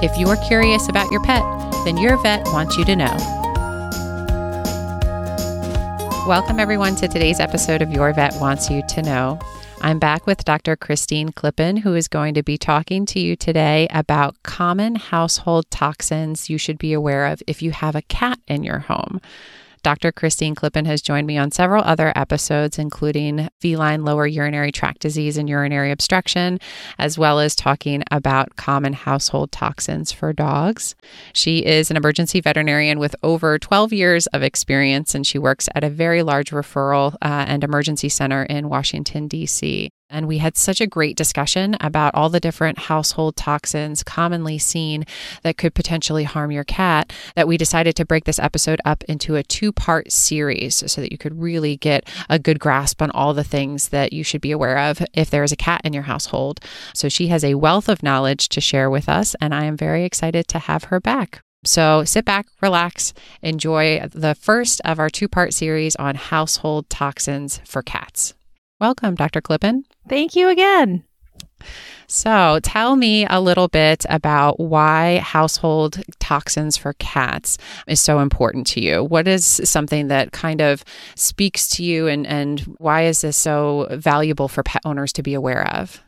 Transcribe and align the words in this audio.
If 0.00 0.16
you're 0.16 0.36
curious 0.36 0.88
about 0.88 1.10
your 1.10 1.20
pet, 1.24 1.42
then 1.84 1.96
your 1.96 2.22
vet 2.22 2.46
wants 2.52 2.76
you 2.76 2.84
to 2.84 2.94
know. 2.94 3.16
Welcome, 6.24 6.60
everyone, 6.60 6.94
to 6.96 7.08
today's 7.08 7.40
episode 7.40 7.82
of 7.82 7.90
Your 7.90 8.12
Vet 8.12 8.32
Wants 8.40 8.70
You 8.70 8.84
to 8.90 9.02
Know. 9.02 9.40
I'm 9.80 9.98
back 9.98 10.24
with 10.24 10.44
Dr. 10.44 10.76
Christine 10.76 11.30
Klippen, 11.30 11.80
who 11.80 11.96
is 11.96 12.06
going 12.06 12.34
to 12.34 12.44
be 12.44 12.56
talking 12.56 13.06
to 13.06 13.18
you 13.18 13.34
today 13.34 13.88
about 13.90 14.40
common 14.44 14.94
household 14.94 15.68
toxins 15.68 16.48
you 16.48 16.58
should 16.58 16.78
be 16.78 16.92
aware 16.92 17.26
of 17.26 17.42
if 17.48 17.60
you 17.60 17.72
have 17.72 17.96
a 17.96 18.02
cat 18.02 18.38
in 18.46 18.62
your 18.62 18.78
home. 18.78 19.20
Dr. 19.88 20.12
Christine 20.12 20.54
Klippen 20.54 20.84
has 20.84 21.00
joined 21.00 21.26
me 21.26 21.38
on 21.38 21.50
several 21.50 21.82
other 21.82 22.12
episodes, 22.14 22.78
including 22.78 23.48
feline 23.58 24.04
lower 24.04 24.26
urinary 24.26 24.70
tract 24.70 25.00
disease 25.00 25.38
and 25.38 25.48
urinary 25.48 25.90
obstruction, 25.90 26.60
as 26.98 27.16
well 27.16 27.40
as 27.40 27.56
talking 27.56 28.04
about 28.10 28.54
common 28.56 28.92
household 28.92 29.50
toxins 29.50 30.12
for 30.12 30.34
dogs. 30.34 30.94
She 31.32 31.64
is 31.64 31.90
an 31.90 31.96
emergency 31.96 32.42
veterinarian 32.42 32.98
with 32.98 33.16
over 33.22 33.58
12 33.58 33.94
years 33.94 34.26
of 34.26 34.42
experience, 34.42 35.14
and 35.14 35.26
she 35.26 35.38
works 35.38 35.70
at 35.74 35.82
a 35.82 35.88
very 35.88 36.22
large 36.22 36.50
referral 36.50 37.14
uh, 37.22 37.46
and 37.48 37.64
emergency 37.64 38.10
center 38.10 38.42
in 38.42 38.68
Washington, 38.68 39.26
D.C. 39.26 39.88
And 40.10 40.26
we 40.26 40.38
had 40.38 40.56
such 40.56 40.80
a 40.80 40.86
great 40.86 41.16
discussion 41.16 41.76
about 41.80 42.14
all 42.14 42.30
the 42.30 42.40
different 42.40 42.78
household 42.78 43.36
toxins 43.36 44.02
commonly 44.02 44.58
seen 44.58 45.04
that 45.42 45.58
could 45.58 45.74
potentially 45.74 46.24
harm 46.24 46.50
your 46.50 46.64
cat 46.64 47.12
that 47.36 47.46
we 47.46 47.58
decided 47.58 47.94
to 47.96 48.06
break 48.06 48.24
this 48.24 48.38
episode 48.38 48.80
up 48.84 49.04
into 49.04 49.36
a 49.36 49.42
two 49.42 49.70
part 49.70 50.10
series 50.10 50.82
so 50.90 51.00
that 51.00 51.12
you 51.12 51.18
could 51.18 51.40
really 51.40 51.76
get 51.76 52.08
a 52.30 52.38
good 52.38 52.58
grasp 52.58 53.02
on 53.02 53.10
all 53.10 53.34
the 53.34 53.44
things 53.44 53.90
that 53.90 54.12
you 54.12 54.24
should 54.24 54.40
be 54.40 54.50
aware 54.50 54.78
of 54.78 55.02
if 55.12 55.28
there 55.28 55.44
is 55.44 55.52
a 55.52 55.56
cat 55.56 55.82
in 55.84 55.92
your 55.92 56.04
household. 56.04 56.60
So 56.94 57.08
she 57.08 57.28
has 57.28 57.44
a 57.44 57.54
wealth 57.56 57.88
of 57.88 58.02
knowledge 58.02 58.48
to 58.50 58.60
share 58.60 58.88
with 58.88 59.08
us, 59.08 59.36
and 59.40 59.54
I 59.54 59.64
am 59.64 59.76
very 59.76 60.04
excited 60.04 60.48
to 60.48 60.58
have 60.58 60.84
her 60.84 61.00
back. 61.00 61.42
So 61.64 62.04
sit 62.04 62.24
back, 62.24 62.46
relax, 62.62 63.12
enjoy 63.42 64.06
the 64.10 64.34
first 64.34 64.80
of 64.84 64.98
our 64.98 65.10
two 65.10 65.28
part 65.28 65.52
series 65.52 65.96
on 65.96 66.14
household 66.14 66.88
toxins 66.88 67.60
for 67.64 67.82
cats. 67.82 68.34
Welcome, 68.80 69.16
Dr. 69.16 69.40
Klippen. 69.40 69.82
Thank 70.08 70.36
you 70.36 70.48
again. 70.48 71.04
So, 72.10 72.58
tell 72.62 72.96
me 72.96 73.26
a 73.26 73.38
little 73.38 73.68
bit 73.68 74.06
about 74.08 74.58
why 74.58 75.18
household 75.18 76.02
toxins 76.18 76.74
for 76.78 76.94
cats 76.94 77.58
is 77.86 78.00
so 78.00 78.20
important 78.20 78.66
to 78.68 78.80
you. 78.80 79.04
What 79.04 79.28
is 79.28 79.44
something 79.44 80.08
that 80.08 80.32
kind 80.32 80.62
of 80.62 80.84
speaks 81.16 81.68
to 81.70 81.84
you, 81.84 82.06
and, 82.06 82.26
and 82.26 82.60
why 82.78 83.04
is 83.04 83.20
this 83.20 83.36
so 83.36 83.88
valuable 83.90 84.48
for 84.48 84.62
pet 84.62 84.80
owners 84.86 85.12
to 85.14 85.22
be 85.22 85.34
aware 85.34 85.66
of? 85.74 86.02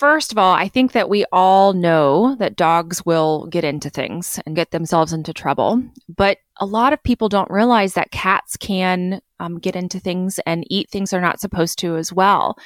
First 0.00 0.32
of 0.32 0.38
all, 0.38 0.54
I 0.54 0.68
think 0.68 0.92
that 0.92 1.10
we 1.10 1.26
all 1.30 1.74
know 1.74 2.34
that 2.36 2.56
dogs 2.56 3.04
will 3.04 3.46
get 3.48 3.64
into 3.64 3.90
things 3.90 4.40
and 4.46 4.56
get 4.56 4.70
themselves 4.70 5.12
into 5.12 5.34
trouble. 5.34 5.82
But 6.08 6.38
a 6.58 6.64
lot 6.64 6.94
of 6.94 7.02
people 7.02 7.28
don't 7.28 7.50
realize 7.50 7.92
that 7.92 8.10
cats 8.10 8.56
can 8.56 9.20
um, 9.40 9.58
get 9.58 9.76
into 9.76 10.00
things 10.00 10.40
and 10.46 10.64
eat 10.70 10.88
things 10.88 11.10
they're 11.10 11.20
not 11.20 11.40
supposed 11.40 11.78
to 11.80 11.96
as 11.96 12.10
well. 12.10 12.56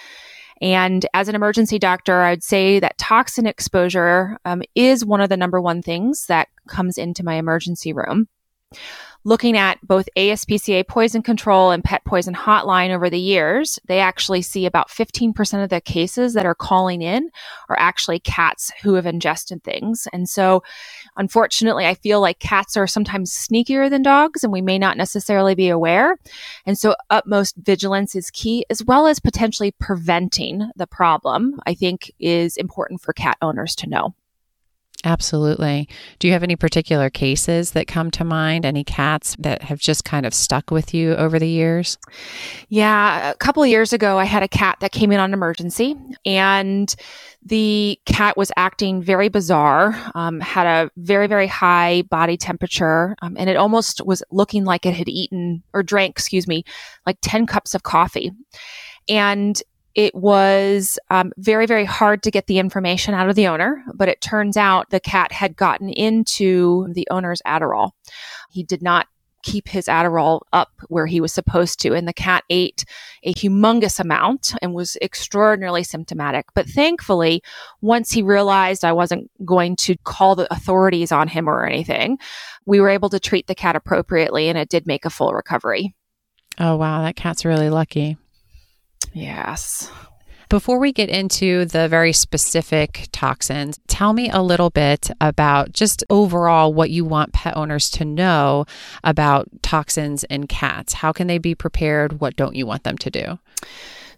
And 0.60 1.04
as 1.15 1.28
an 1.28 1.34
emergency 1.34 1.78
doctor, 1.78 2.22
I'd 2.22 2.42
say 2.42 2.81
that 2.81 2.98
toxin 2.98 3.47
exposure 3.47 4.38
um, 4.44 4.62
is 4.75 5.04
one 5.04 5.20
of 5.20 5.28
the 5.28 5.37
number 5.37 5.60
one 5.60 5.82
things 5.82 6.26
that 6.26 6.48
comes 6.69 6.98
into 6.98 7.25
my 7.25 7.34
emergency 7.34 7.92
room 7.92 8.28
looking 9.24 9.56
at 9.56 9.78
both 9.82 10.08
ASPCA 10.16 10.86
poison 10.86 11.22
control 11.22 11.70
and 11.70 11.82
pet 11.82 12.04
poison 12.04 12.34
hotline 12.34 12.90
over 12.90 13.08
the 13.08 13.18
years, 13.18 13.78
they 13.86 13.98
actually 13.98 14.42
see 14.42 14.66
about 14.66 14.90
15% 14.90 15.64
of 15.64 15.70
the 15.70 15.80
cases 15.80 16.34
that 16.34 16.46
are 16.46 16.54
calling 16.54 17.00
in 17.00 17.30
are 17.68 17.78
actually 17.78 18.20
cats 18.20 18.70
who 18.82 18.94
have 18.94 19.06
ingested 19.06 19.64
things. 19.64 20.06
And 20.12 20.28
so, 20.28 20.62
unfortunately, 21.16 21.86
I 21.86 21.94
feel 21.94 22.20
like 22.20 22.38
cats 22.38 22.76
are 22.76 22.86
sometimes 22.86 23.32
sneakier 23.32 23.88
than 23.88 24.02
dogs 24.02 24.44
and 24.44 24.52
we 24.52 24.60
may 24.60 24.78
not 24.78 24.96
necessarily 24.96 25.54
be 25.54 25.70
aware. 25.70 26.18
And 26.66 26.78
so, 26.78 26.94
utmost 27.08 27.56
vigilance 27.56 28.14
is 28.14 28.30
key, 28.30 28.66
as 28.68 28.84
well 28.84 29.06
as 29.06 29.20
potentially 29.20 29.72
preventing 29.72 30.70
the 30.76 30.86
problem, 30.86 31.60
I 31.66 31.74
think 31.74 32.12
is 32.20 32.56
important 32.56 33.00
for 33.00 33.12
cat 33.14 33.38
owners 33.41 33.74
to 33.76 33.88
know. 33.88 34.14
Absolutely. 35.04 35.87
Do 36.19 36.26
you 36.26 36.32
have 36.32 36.42
any 36.42 36.56
particular 36.56 37.10
cases 37.10 37.72
that 37.72 37.87
come 37.87 38.10
to 38.12 38.25
mind? 38.25 38.65
Any 38.65 38.84
cats 38.84 39.37
that 39.38 39.62
have 39.62 39.78
just 39.78 40.04
kind 40.04 40.25
of 40.25 40.32
stuck 40.32 40.70
with 40.70 40.94
you 40.94 41.15
over 41.15 41.38
the 41.38 41.48
years? 41.48 41.98
Yeah, 42.70 43.31
a 43.31 43.34
couple 43.34 43.62
of 43.62 43.69
years 43.69 43.92
ago, 43.92 44.19
I 44.19 44.25
had 44.25 44.42
a 44.42 44.48
cat 44.48 44.78
that 44.81 44.92
came 44.92 45.12
in 45.12 45.20
on 45.20 45.34
emergency, 45.34 45.94
and 46.25 46.94
the 47.44 48.00
cat 48.06 48.38
was 48.38 48.50
acting 48.56 49.03
very 49.03 49.28
bizarre, 49.28 49.94
um, 50.15 50.41
had 50.41 50.66
a 50.66 50.91
very, 50.97 51.26
very 51.26 51.47
high 51.47 52.03
body 52.03 52.38
temperature, 52.38 53.15
um, 53.21 53.36
and 53.38 53.50
it 53.50 53.56
almost 53.56 54.00
was 54.06 54.22
looking 54.31 54.65
like 54.65 54.86
it 54.86 54.94
had 54.94 55.09
eaten 55.09 55.62
or 55.75 55.82
drank, 55.82 56.12
excuse 56.12 56.48
me, 56.48 56.65
like 57.04 57.19
10 57.21 57.47
cups 57.47 57.75
of 57.75 57.82
coffee. 57.82 58.32
And 59.09 59.62
it 59.94 60.15
was 60.15 60.99
um, 61.10 61.32
very, 61.37 61.66
very 61.66 61.84
hard 61.84 62.22
to 62.25 62.31
get 62.31 62.47
the 62.47 62.59
information 62.59 63.15
out 63.15 63.28
of 63.28 63.37
the 63.37 63.47
owner, 63.47 63.84
but 63.94 64.09
it 64.09 64.21
turns 64.21 64.56
out 64.56 64.91
the 64.91 65.00
cat 65.00 65.32
had 65.32 65.56
gotten 65.56 65.88
into 65.88 66.93
the 66.93 67.06
owner's 67.10 67.43
Adderall. 67.47 67.93
He 68.50 68.62
did 68.62 68.83
not 68.83 69.06
keep 69.44 69.69
his 69.69 69.87
Adderall 69.87 70.41
up 70.53 70.71
where 70.88 71.06
he 71.06 71.21
was 71.21 71.33
supposed 71.33 71.78
to. 71.81 71.94
And 71.94 72.09
the 72.09 72.15
cat 72.15 72.44
ate 72.49 72.84
a 73.22 73.34
humongous 73.34 74.00
amount 74.00 74.54
and 74.62 74.75
was 74.75 74.97
extraordinarily 75.03 75.84
symptomatic. 75.84 76.47
But 76.54 76.66
thankfully, 76.66 77.43
once 77.83 78.10
he 78.10 78.22
realized 78.22 78.84
I 78.84 78.93
wasn't 78.93 79.31
going 79.44 79.77
to 79.77 79.97
call 80.04 80.34
the 80.34 80.53
authorities 80.53 81.12
on 81.12 81.28
him 81.28 81.49
or 81.49 81.66
anything, 81.66 82.19
we 82.65 82.81
were 82.81 82.88
able 82.88 83.10
to 83.10 83.21
treat 83.21 83.47
the 83.47 83.54
cat 83.54 83.77
appropriately 83.77 84.49
and 84.49 84.56
it 84.56 84.71
did 84.71 84.87
make 84.87 85.04
a 85.04 85.10
full 85.10 85.33
recovery. 85.34 85.94
Oh, 86.59 86.77
wow. 86.77 87.03
That 87.03 87.16
cat's 87.16 87.44
really 87.44 87.69
lucky. 87.69 88.16
Yes. 89.12 89.91
Before 90.48 90.78
we 90.78 90.92
get 90.92 91.09
into 91.09 91.65
the 91.65 91.88
very 91.88 92.12
specific 92.12 93.09
toxins, 93.12 93.81
tell 93.88 94.12
me 94.12 94.31
a 94.31 94.42
little 94.42 94.70
bit 94.70 95.10
about 95.20 95.72
just 95.72 96.04
overall 96.10 96.72
what 96.72 96.91
you 96.91 97.04
want 97.04 97.32
pet 97.32 97.56
owners 97.56 97.91
to 97.91 98.04
know 98.04 98.66
about 99.03 99.48
toxins 99.62 100.22
in 100.24 100.47
cats. 100.47 100.92
How 100.92 101.12
can 101.12 101.27
they 101.27 101.39
be 101.39 101.54
prepared? 101.54 102.21
What 102.21 102.36
don't 102.36 102.54
you 102.54 102.66
want 102.66 102.84
them 102.84 102.98
to 102.98 103.10
do? 103.10 103.39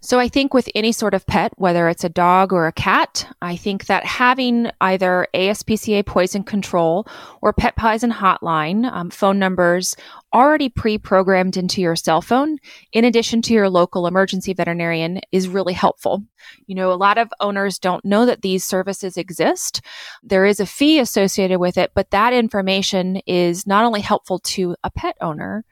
So 0.07 0.21
I 0.21 0.29
think 0.29 0.53
with 0.53 0.69
any 0.73 0.93
sort 0.93 1.13
of 1.13 1.27
pet, 1.27 1.51
whether 1.57 1.89
it's 1.89 2.05
a 2.05 2.09
dog 2.09 2.53
or 2.53 2.65
a 2.65 2.71
cat, 2.71 3.27
I 3.41 3.57
think 3.57 3.87
that 3.87 4.05
having 4.05 4.71
either 4.79 5.27
ASPCA 5.33 6.05
poison 6.05 6.45
control 6.45 7.05
or 7.41 7.51
pet 7.51 7.75
poison 7.75 8.13
hotline 8.13 8.89
um, 8.89 9.09
phone 9.09 9.37
numbers 9.37 9.97
already 10.33 10.69
pre-programmed 10.69 11.57
into 11.57 11.81
your 11.81 11.97
cell 11.97 12.21
phone, 12.21 12.57
in 12.93 13.03
addition 13.03 13.41
to 13.41 13.53
your 13.53 13.69
local 13.69 14.07
emergency 14.07 14.53
veterinarian, 14.53 15.19
is 15.33 15.49
really 15.49 15.73
helpful. 15.73 16.23
You 16.67 16.75
know, 16.75 16.93
a 16.93 16.95
lot 16.95 17.17
of 17.17 17.33
owners 17.41 17.77
don't 17.77 18.05
know 18.05 18.25
that 18.27 18.43
these 18.43 18.63
services 18.63 19.17
exist. 19.17 19.81
There 20.23 20.45
is 20.45 20.61
a 20.61 20.65
fee 20.65 20.99
associated 20.99 21.59
with 21.59 21.77
it, 21.77 21.91
but 21.93 22.11
that 22.11 22.31
information 22.31 23.17
is 23.27 23.67
not 23.67 23.83
only 23.83 23.99
helpful 23.99 24.39
to 24.39 24.77
a 24.85 24.89
pet 24.89 25.17
owner, 25.19 25.65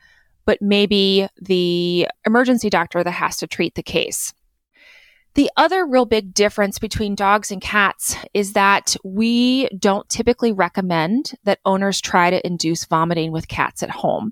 but 0.45 0.61
maybe 0.61 1.27
the 1.41 2.07
emergency 2.25 2.69
doctor 2.69 3.03
that 3.03 3.11
has 3.11 3.37
to 3.37 3.47
treat 3.47 3.75
the 3.75 3.83
case. 3.83 4.33
The 5.35 5.51
other 5.57 5.85
real 5.85 6.05
big 6.05 6.33
difference 6.33 6.79
between 6.79 7.13
dogs 7.13 7.51
and 7.51 7.61
cats 7.61 8.15
is 8.33 8.53
that 8.53 8.95
we 9.03 9.67
don't 9.77 10.07
typically 10.07 10.53
recommend 10.53 11.33
that 11.43 11.59
owners 11.65 11.99
try 11.99 12.29
to 12.29 12.45
induce 12.47 12.85
vomiting 12.85 13.33
with 13.33 13.49
cats 13.49 13.83
at 13.83 13.89
home. 13.89 14.31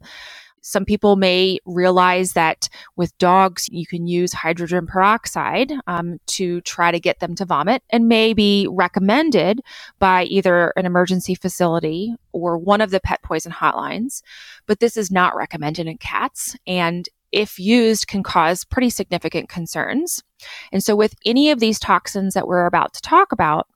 Some 0.64 0.86
people 0.86 1.18
may 1.18 1.60
realize 1.66 2.34
that 2.34 2.70
with 2.96 3.16
dogs, 3.18 3.68
you 3.70 3.86
can 3.86 4.08
use 4.08 4.32
hydrogen 4.32 4.88
peroxide 4.88 5.74
um, 5.88 6.20
to 6.28 6.62
try 6.62 6.90
to 6.90 7.02
get 7.02 7.20
them 7.20 7.36
to 7.36 7.46
vomit 7.46 7.84
and 7.90 8.08
may 8.08 8.34
be 8.34 8.68
recommended 8.72 9.60
by 10.00 10.24
either 10.24 10.74
an 10.78 10.86
emergency 10.86 11.36
facility 11.36 12.16
or 12.32 12.58
one 12.58 12.80
of 12.80 12.92
the 12.92 13.02
pet 13.02 13.22
poison 13.22 13.52
hotlines. 13.52 14.22
But 14.66 14.80
this 14.80 14.96
is 14.96 15.12
not 15.12 15.36
recommended 15.36 15.86
in 15.86 15.98
cats. 15.98 16.56
And 16.66 17.10
if 17.34 17.60
used, 17.60 18.08
can 18.08 18.24
cause 18.24 18.64
pretty 18.64 18.90
significant 18.90 19.50
concerns. 19.50 20.24
And 20.72 20.84
so, 20.84 20.96
with 20.96 21.16
any 21.26 21.52
of 21.52 21.60
these 21.60 21.80
toxins 21.80 22.36
that 22.36 22.48
we're 22.48 22.68
about 22.68 22.94
to 22.94 23.02
talk 23.02 23.32
about, 23.32 23.68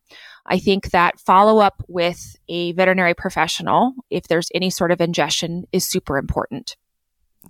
I 0.48 0.60
think 0.60 0.92
that 0.92 1.20
follow 1.20 1.60
up 1.60 1.84
with 1.88 2.38
a 2.48 2.72
veterinary 2.74 3.14
professional, 3.14 3.94
if 4.10 4.28
there's 4.28 4.50
any 4.56 4.70
sort 4.70 4.92
of 4.92 5.02
ingestion, 5.02 5.66
is 5.72 5.88
super 5.88 6.18
important. 6.18 6.76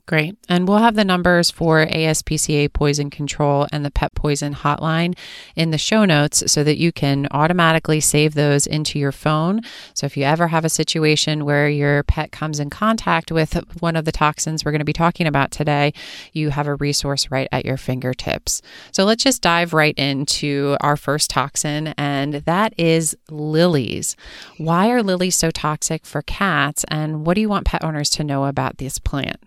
Great. 0.08 0.38
And 0.48 0.70
we'll 0.70 0.78
have 0.78 0.96
the 0.96 1.04
numbers 1.04 1.52
for 1.52 1.86
ASPCA 1.86 2.72
poison 2.72 3.10
control 3.10 3.68
and 3.74 3.84
the 3.84 3.92
pet 3.92 4.16
poison 4.16 4.56
hotline 4.56 5.18
in 5.54 5.72
the 5.72 5.78
show 5.78 6.06
notes 6.06 6.50
so 6.50 6.64
that 6.64 6.78
you 6.78 6.94
can 6.94 7.28
automatically 7.32 8.00
save 8.00 8.34
those 8.34 8.66
into 8.66 9.00
your 9.00 9.12
phone. 9.12 9.60
So 9.94 10.06
if 10.06 10.16
you 10.16 10.24
ever 10.24 10.48
have 10.48 10.64
a 10.64 10.70
situation 10.70 11.44
where 11.44 11.68
your 11.68 12.04
pet 12.04 12.32
comes 12.32 12.62
in 12.62 12.70
contact 12.70 13.34
with 13.34 13.56
one 13.82 13.98
of 13.98 14.06
the 14.06 14.14
toxins 14.14 14.64
we're 14.64 14.72
going 14.72 14.80
to 14.80 14.86
be 14.86 14.94
talking 14.94 15.28
about 15.28 15.52
today, 15.52 15.92
you 16.32 16.52
have 16.52 16.68
a 16.68 16.76
resource 16.76 17.30
right 17.30 17.50
at 17.52 17.66
your 17.66 17.76
fingertips. 17.76 18.62
So 18.94 19.04
let's 19.04 19.26
just 19.26 19.42
dive 19.42 19.74
right 19.74 19.98
into 19.98 20.78
our 20.80 20.96
first 20.96 21.30
toxin, 21.30 21.88
and 21.98 22.36
that 22.36 22.74
is 22.78 23.14
lilies. 23.30 24.16
Why 24.58 24.90
are 24.90 25.04
lilies 25.04 25.36
so 25.36 25.52
toxic 25.52 26.06
for 26.06 26.22
cats, 26.22 26.86
and 26.88 27.26
what 27.26 27.34
do 27.34 27.42
you 27.42 27.50
want 27.50 27.66
pet 27.66 27.84
owners 27.84 28.10
to 28.12 28.24
know 28.24 28.46
about 28.46 28.78
this 28.78 29.00
plant? 29.00 29.42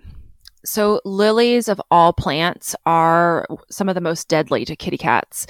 So, 0.65 1.01
lilies 1.05 1.69
of 1.69 1.81
all 1.91 2.13
plants 2.13 2.77
are 2.85 3.47
some 3.71 3.89
of 3.89 3.95
the 3.95 4.01
most 4.01 4.29
deadly 4.29 4.65
to 4.67 4.77
kitty 4.77 4.99
cats. 4.99 5.47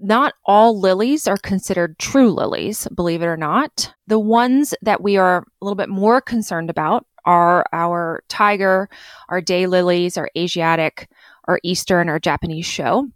Not 0.00 0.34
all 0.44 0.78
lilies 0.78 1.26
are 1.26 1.36
considered 1.36 1.98
true 1.98 2.30
lilies, 2.30 2.86
believe 2.94 3.22
it 3.22 3.26
or 3.26 3.36
not. 3.36 3.92
The 4.06 4.18
ones 4.18 4.74
that 4.82 5.02
we 5.02 5.16
are 5.16 5.38
a 5.38 5.64
little 5.64 5.76
bit 5.76 5.88
more 5.88 6.20
concerned 6.20 6.70
about 6.70 7.06
are 7.24 7.66
our 7.72 8.22
tiger, 8.28 8.88
our 9.28 9.40
day 9.40 9.66
lilies, 9.66 10.16
our 10.16 10.30
Asiatic, 10.36 11.08
our 11.46 11.60
Easter, 11.62 11.98
our 11.98 12.18
Japanese 12.18 12.66
show. 12.66 13.08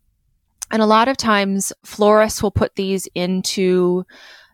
And 0.71 0.83
a 0.83 0.87
lot 0.87 1.09
of 1.09 1.17
times 1.17 1.73
florists 1.85 2.43
will 2.43 2.51
put 2.51 2.77
these 2.77 3.07
into 3.15 4.05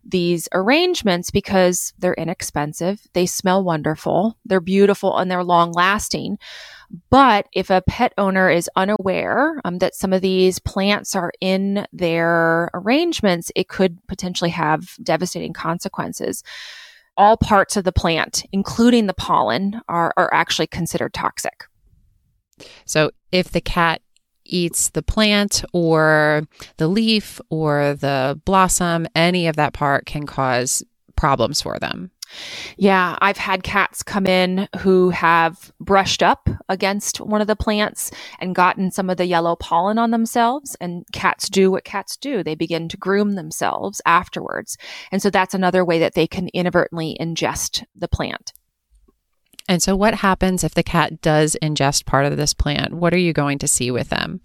these 0.04 0.48
arrangements 0.52 1.30
because 1.30 1.92
they're 1.98 2.14
inexpensive, 2.14 3.06
they 3.12 3.26
smell 3.26 3.62
wonderful, 3.62 4.38
they're 4.44 4.60
beautiful, 4.60 5.16
and 5.16 5.30
they're 5.30 5.44
long 5.44 5.72
lasting. 5.72 6.38
But 7.10 7.46
if 7.52 7.70
a 7.70 7.82
pet 7.82 8.14
owner 8.16 8.48
is 8.48 8.70
unaware 8.74 9.60
um, 9.64 9.78
that 9.78 9.94
some 9.94 10.12
of 10.12 10.22
these 10.22 10.58
plants 10.58 11.14
are 11.14 11.32
in 11.40 11.86
their 11.92 12.70
arrangements, 12.72 13.52
it 13.54 13.68
could 13.68 13.98
potentially 14.06 14.50
have 14.50 14.96
devastating 15.02 15.52
consequences. 15.52 16.42
All 17.16 17.36
parts 17.36 17.76
of 17.76 17.84
the 17.84 17.92
plant, 17.92 18.44
including 18.52 19.06
the 19.06 19.14
pollen, 19.14 19.80
are, 19.88 20.14
are 20.16 20.32
actually 20.32 20.68
considered 20.68 21.12
toxic. 21.12 21.64
So 22.84 23.10
if 23.32 23.50
the 23.50 23.60
cat 23.60 24.00
eats 24.44 24.90
the 24.90 25.02
plant 25.02 25.64
or 25.72 26.44
the 26.78 26.88
leaf 26.88 27.40
or 27.50 27.94
the 27.94 28.40
blossom, 28.44 29.06
any 29.14 29.46
of 29.46 29.56
that 29.56 29.74
part 29.74 30.06
can 30.06 30.26
cause 30.26 30.82
problems 31.18 31.60
for 31.60 31.78
them. 31.78 32.10
Yeah, 32.76 33.16
I've 33.20 33.38
had 33.38 33.62
cats 33.62 34.02
come 34.02 34.26
in 34.26 34.68
who 34.80 35.10
have 35.10 35.72
brushed 35.80 36.22
up 36.22 36.48
against 36.68 37.20
one 37.20 37.40
of 37.40 37.46
the 37.46 37.56
plants 37.56 38.10
and 38.38 38.54
gotten 38.54 38.90
some 38.90 39.10
of 39.10 39.16
the 39.16 39.26
yellow 39.26 39.56
pollen 39.56 39.98
on 39.98 40.12
themselves. 40.12 40.76
And 40.80 41.04
cats 41.12 41.48
do 41.48 41.70
what 41.70 41.84
cats 41.84 42.16
do. 42.16 42.42
They 42.42 42.54
begin 42.54 42.88
to 42.90 42.96
groom 42.96 43.34
themselves 43.34 44.00
afterwards. 44.06 44.76
And 45.10 45.20
so 45.20 45.30
that's 45.30 45.54
another 45.54 45.84
way 45.84 45.98
that 45.98 46.14
they 46.14 46.26
can 46.26 46.48
inadvertently 46.48 47.16
ingest 47.20 47.84
the 47.96 48.08
plant. 48.08 48.52
And 49.68 49.82
so, 49.82 49.94
what 49.94 50.14
happens 50.14 50.64
if 50.64 50.72
the 50.72 50.82
cat 50.82 51.20
does 51.20 51.56
ingest 51.62 52.06
part 52.06 52.24
of 52.24 52.38
this 52.38 52.54
plant? 52.54 52.94
What 52.94 53.12
are 53.12 53.18
you 53.18 53.34
going 53.34 53.58
to 53.58 53.68
see 53.68 53.90
with 53.90 54.08
them? 54.08 54.40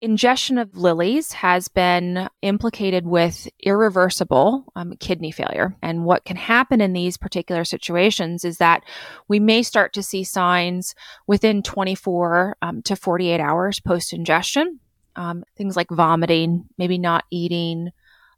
Ingestion 0.00 0.58
of 0.58 0.76
lilies 0.76 1.32
has 1.32 1.66
been 1.66 2.28
implicated 2.40 3.04
with 3.04 3.48
irreversible 3.58 4.64
um, 4.76 4.94
kidney 5.00 5.32
failure. 5.32 5.74
And 5.82 6.04
what 6.04 6.24
can 6.24 6.36
happen 6.36 6.80
in 6.80 6.92
these 6.92 7.16
particular 7.16 7.64
situations 7.64 8.44
is 8.44 8.58
that 8.58 8.84
we 9.26 9.40
may 9.40 9.64
start 9.64 9.92
to 9.94 10.02
see 10.04 10.22
signs 10.22 10.94
within 11.26 11.64
24 11.64 12.56
um, 12.62 12.82
to 12.82 12.94
48 12.94 13.40
hours 13.40 13.80
post 13.80 14.12
ingestion. 14.12 14.78
Um, 15.16 15.42
things 15.56 15.74
like 15.74 15.90
vomiting, 15.90 16.66
maybe 16.78 16.96
not 16.96 17.24
eating, 17.32 17.90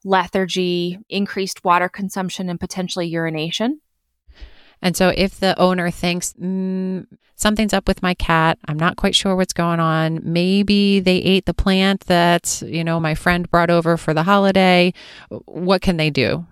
lethargy, 0.02 0.98
increased 1.10 1.62
water 1.62 1.90
consumption, 1.90 2.48
and 2.48 2.58
potentially 2.58 3.06
urination. 3.06 3.82
And 4.82 4.96
so 4.96 5.12
if 5.16 5.38
the 5.38 5.58
owner 5.58 5.90
thinks 5.90 6.32
mm, 6.34 7.06
something's 7.36 7.72
up 7.72 7.86
with 7.86 8.02
my 8.02 8.14
cat, 8.14 8.58
I'm 8.66 8.78
not 8.78 8.96
quite 8.96 9.14
sure 9.14 9.36
what's 9.36 9.52
going 9.52 9.80
on. 9.80 10.20
Maybe 10.22 11.00
they 11.00 11.16
ate 11.16 11.46
the 11.46 11.54
plant 11.54 12.06
that, 12.06 12.62
you 12.66 12.84
know, 12.84 12.98
my 13.00 13.14
friend 13.14 13.50
brought 13.50 13.70
over 13.70 13.96
for 13.96 14.14
the 14.14 14.22
holiday. 14.22 14.92
What 15.28 15.82
can 15.82 15.96
they 15.96 16.10
do? 16.10 16.46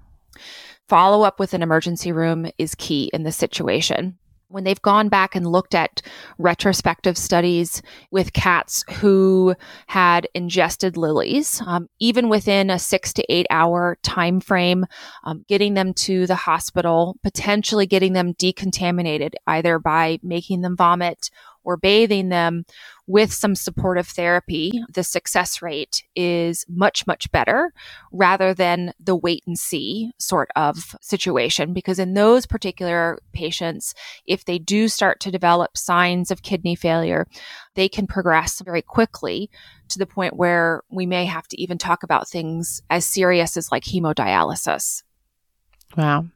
Follow 0.88 1.22
up 1.22 1.38
with 1.38 1.54
an 1.54 1.62
emergency 1.62 2.12
room 2.12 2.50
is 2.56 2.75
key 2.75 3.10
in 3.12 3.22
this 3.22 3.36
situation 3.36 4.19
when 4.48 4.64
they've 4.64 4.80
gone 4.82 5.08
back 5.08 5.34
and 5.34 5.46
looked 5.46 5.74
at 5.74 6.02
retrospective 6.38 7.18
studies 7.18 7.82
with 8.10 8.32
cats 8.32 8.84
who 9.00 9.54
had 9.86 10.26
ingested 10.34 10.96
lilies, 10.96 11.62
um, 11.66 11.88
even 11.98 12.28
within 12.28 12.70
a 12.70 12.78
six 12.78 13.12
to 13.12 13.24
eight 13.32 13.46
hour 13.50 13.98
time 14.02 14.40
frame, 14.40 14.86
um, 15.24 15.44
getting 15.48 15.74
them 15.74 15.92
to 15.92 16.26
the 16.26 16.34
hospital, 16.34 17.16
potentially 17.22 17.86
getting 17.86 18.12
them 18.12 18.34
decontaminated 18.34 19.34
either 19.46 19.78
by 19.78 20.18
making 20.22 20.62
them 20.62 20.76
vomit 20.76 21.30
or 21.69 21.76
bathing 21.76 22.31
them 22.31 22.65
with 23.06 23.31
some 23.31 23.55
supportive 23.55 24.09
therapy, 24.09 24.73
the 24.94 25.05
success 25.05 25.61
rate 25.61 26.03
is 26.17 26.65
much, 26.67 27.06
much 27.06 27.31
better 27.31 27.75
rather 28.11 28.55
than 28.55 28.94
the 28.99 29.15
wait 29.15 29.43
and 29.47 29.59
see 29.59 30.11
sort 30.19 30.49
of 30.56 30.97
situation. 31.03 31.75
Because 31.75 31.99
in 31.99 32.15
those 32.15 32.47
particular 32.47 33.19
patients, 33.35 33.93
if 34.25 34.47
they 34.47 34.58
do 34.58 34.89
start 34.89 35.20
to 35.20 35.31
develop 35.31 35.77
signs 35.77 36.31
of 36.31 36.43
kidney 36.43 36.75
failure, 36.75 37.27
they 37.75 37.87
can 37.87 38.06
progress 38.06 38.63
very 38.63 38.81
quickly 38.81 39.51
to 39.91 39.98
the 39.98 40.06
point 40.06 40.37
where 40.37 40.82
we 40.91 41.05
may 41.05 41.27
have 41.27 41.46
to 41.48 41.60
even 41.60 41.77
talk 41.77 42.03
about 42.03 42.31
things 42.31 42.81
as 42.89 43.05
serious 43.05 43.58
as 43.58 43.70
like 43.70 43.84
hemodialysis. 43.84 45.03
Wow. 45.96 46.26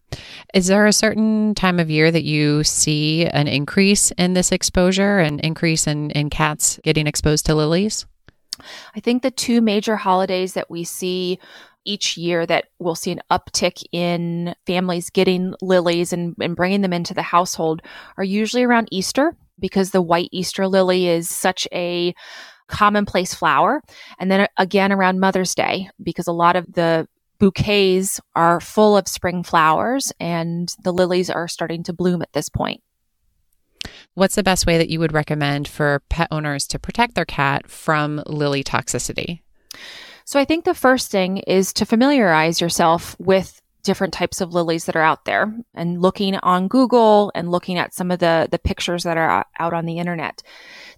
Is 0.54 0.66
there 0.66 0.86
a 0.86 0.92
certain 0.92 1.54
time 1.54 1.78
of 1.78 1.90
year 1.90 2.10
that 2.10 2.24
you 2.24 2.64
see 2.64 3.26
an 3.26 3.48
increase 3.48 4.10
in 4.12 4.34
this 4.34 4.52
exposure 4.52 5.18
and 5.18 5.40
increase 5.40 5.86
in, 5.86 6.10
in 6.10 6.30
cats 6.30 6.78
getting 6.82 7.06
exposed 7.06 7.46
to 7.46 7.54
lilies? 7.54 8.06
I 8.94 9.00
think 9.00 9.22
the 9.22 9.30
two 9.30 9.60
major 9.60 9.96
holidays 9.96 10.54
that 10.54 10.70
we 10.70 10.84
see 10.84 11.38
each 11.84 12.16
year 12.16 12.46
that 12.46 12.66
we'll 12.78 12.94
see 12.94 13.10
an 13.10 13.20
uptick 13.30 13.82
in 13.92 14.54
families 14.66 15.10
getting 15.10 15.54
lilies 15.60 16.12
and, 16.12 16.34
and 16.40 16.54
bringing 16.54 16.82
them 16.82 16.92
into 16.92 17.14
the 17.14 17.22
household 17.22 17.82
are 18.16 18.24
usually 18.24 18.62
around 18.62 18.88
Easter 18.92 19.34
because 19.58 19.90
the 19.90 20.02
white 20.02 20.28
Easter 20.32 20.68
lily 20.68 21.08
is 21.08 21.28
such 21.28 21.66
a 21.72 22.14
commonplace 22.68 23.34
flower. 23.34 23.82
And 24.18 24.30
then 24.30 24.42
uh, 24.42 24.46
again 24.58 24.92
around 24.92 25.20
Mother's 25.20 25.54
Day 25.54 25.90
because 26.02 26.26
a 26.26 26.32
lot 26.32 26.56
of 26.56 26.72
the 26.72 27.06
bouquets 27.42 28.20
are 28.36 28.60
full 28.60 28.96
of 28.96 29.08
spring 29.08 29.42
flowers 29.42 30.12
and 30.20 30.72
the 30.84 30.92
lilies 30.92 31.28
are 31.28 31.48
starting 31.48 31.82
to 31.82 31.92
bloom 31.92 32.22
at 32.22 32.32
this 32.32 32.48
point. 32.48 32.80
What's 34.14 34.36
the 34.36 34.44
best 34.44 34.64
way 34.64 34.78
that 34.78 34.90
you 34.90 35.00
would 35.00 35.12
recommend 35.12 35.66
for 35.66 36.02
pet 36.08 36.28
owners 36.30 36.68
to 36.68 36.78
protect 36.78 37.16
their 37.16 37.24
cat 37.24 37.68
from 37.68 38.22
lily 38.26 38.62
toxicity? 38.62 39.40
So, 40.24 40.38
I 40.38 40.44
think 40.44 40.64
the 40.64 40.72
first 40.74 41.10
thing 41.10 41.38
is 41.38 41.72
to 41.72 41.84
familiarize 41.84 42.60
yourself 42.60 43.16
with 43.18 43.60
different 43.82 44.12
types 44.12 44.40
of 44.40 44.54
lilies 44.54 44.84
that 44.84 44.96
are 44.96 45.02
out 45.02 45.24
there 45.24 45.54
and 45.74 46.00
looking 46.00 46.36
on 46.36 46.68
Google 46.68 47.32
and 47.34 47.50
looking 47.50 47.78
at 47.78 47.94
some 47.94 48.10
of 48.10 48.18
the, 48.18 48.48
the 48.50 48.58
pictures 48.58 49.02
that 49.02 49.16
are 49.16 49.44
out 49.58 49.72
on 49.72 49.86
the 49.86 49.98
internet. 49.98 50.42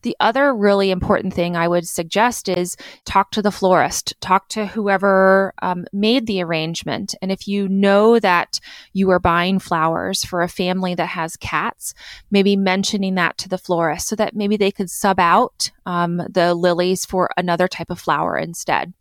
The 0.02 0.16
other 0.20 0.54
really 0.54 0.90
important 0.90 1.32
thing 1.32 1.56
I 1.56 1.66
would 1.66 1.88
suggest 1.88 2.48
is 2.48 2.76
talk 3.06 3.30
to 3.32 3.42
the 3.42 3.50
florist, 3.50 4.14
talk 4.20 4.48
to 4.50 4.66
whoever 4.66 5.54
um, 5.62 5.86
made 5.92 6.26
the 6.26 6.42
arrangement. 6.42 7.14
And 7.22 7.32
if 7.32 7.48
you 7.48 7.68
know 7.68 8.18
that 8.18 8.60
you 8.92 9.08
are 9.10 9.18
buying 9.18 9.58
flowers 9.58 10.22
for 10.22 10.42
a 10.42 10.48
family 10.48 10.94
that 10.94 11.06
has 11.06 11.36
cats, 11.36 11.94
maybe 12.30 12.54
mentioning 12.54 13.14
that 13.14 13.38
to 13.38 13.48
the 13.48 13.58
florist 13.58 14.08
so 14.08 14.16
that 14.16 14.36
maybe 14.36 14.58
they 14.58 14.70
could 14.70 14.90
sub 14.90 15.18
out 15.18 15.70
um, 15.86 16.18
the 16.28 16.54
lilies 16.54 17.06
for 17.06 17.30
another 17.36 17.66
type 17.66 17.90
of 17.90 17.98
flower 17.98 18.36
instead. 18.36 18.92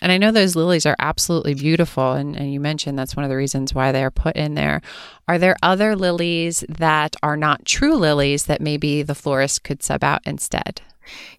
And 0.00 0.12
I 0.12 0.18
know 0.18 0.30
those 0.30 0.54
lilies 0.54 0.86
are 0.86 0.96
absolutely 0.98 1.54
beautiful. 1.54 2.12
And, 2.12 2.36
and 2.36 2.52
you 2.52 2.60
mentioned 2.60 2.98
that's 2.98 3.16
one 3.16 3.24
of 3.24 3.30
the 3.30 3.36
reasons 3.36 3.74
why 3.74 3.90
they're 3.90 4.10
put 4.10 4.36
in 4.36 4.54
there. 4.54 4.80
Are 5.26 5.38
there 5.38 5.56
other 5.62 5.96
lilies 5.96 6.64
that 6.68 7.16
are 7.22 7.36
not 7.36 7.64
true 7.64 7.96
lilies 7.96 8.46
that 8.46 8.60
maybe 8.60 9.02
the 9.02 9.14
florist 9.14 9.64
could 9.64 9.82
sub 9.82 10.04
out 10.04 10.20
instead? 10.24 10.80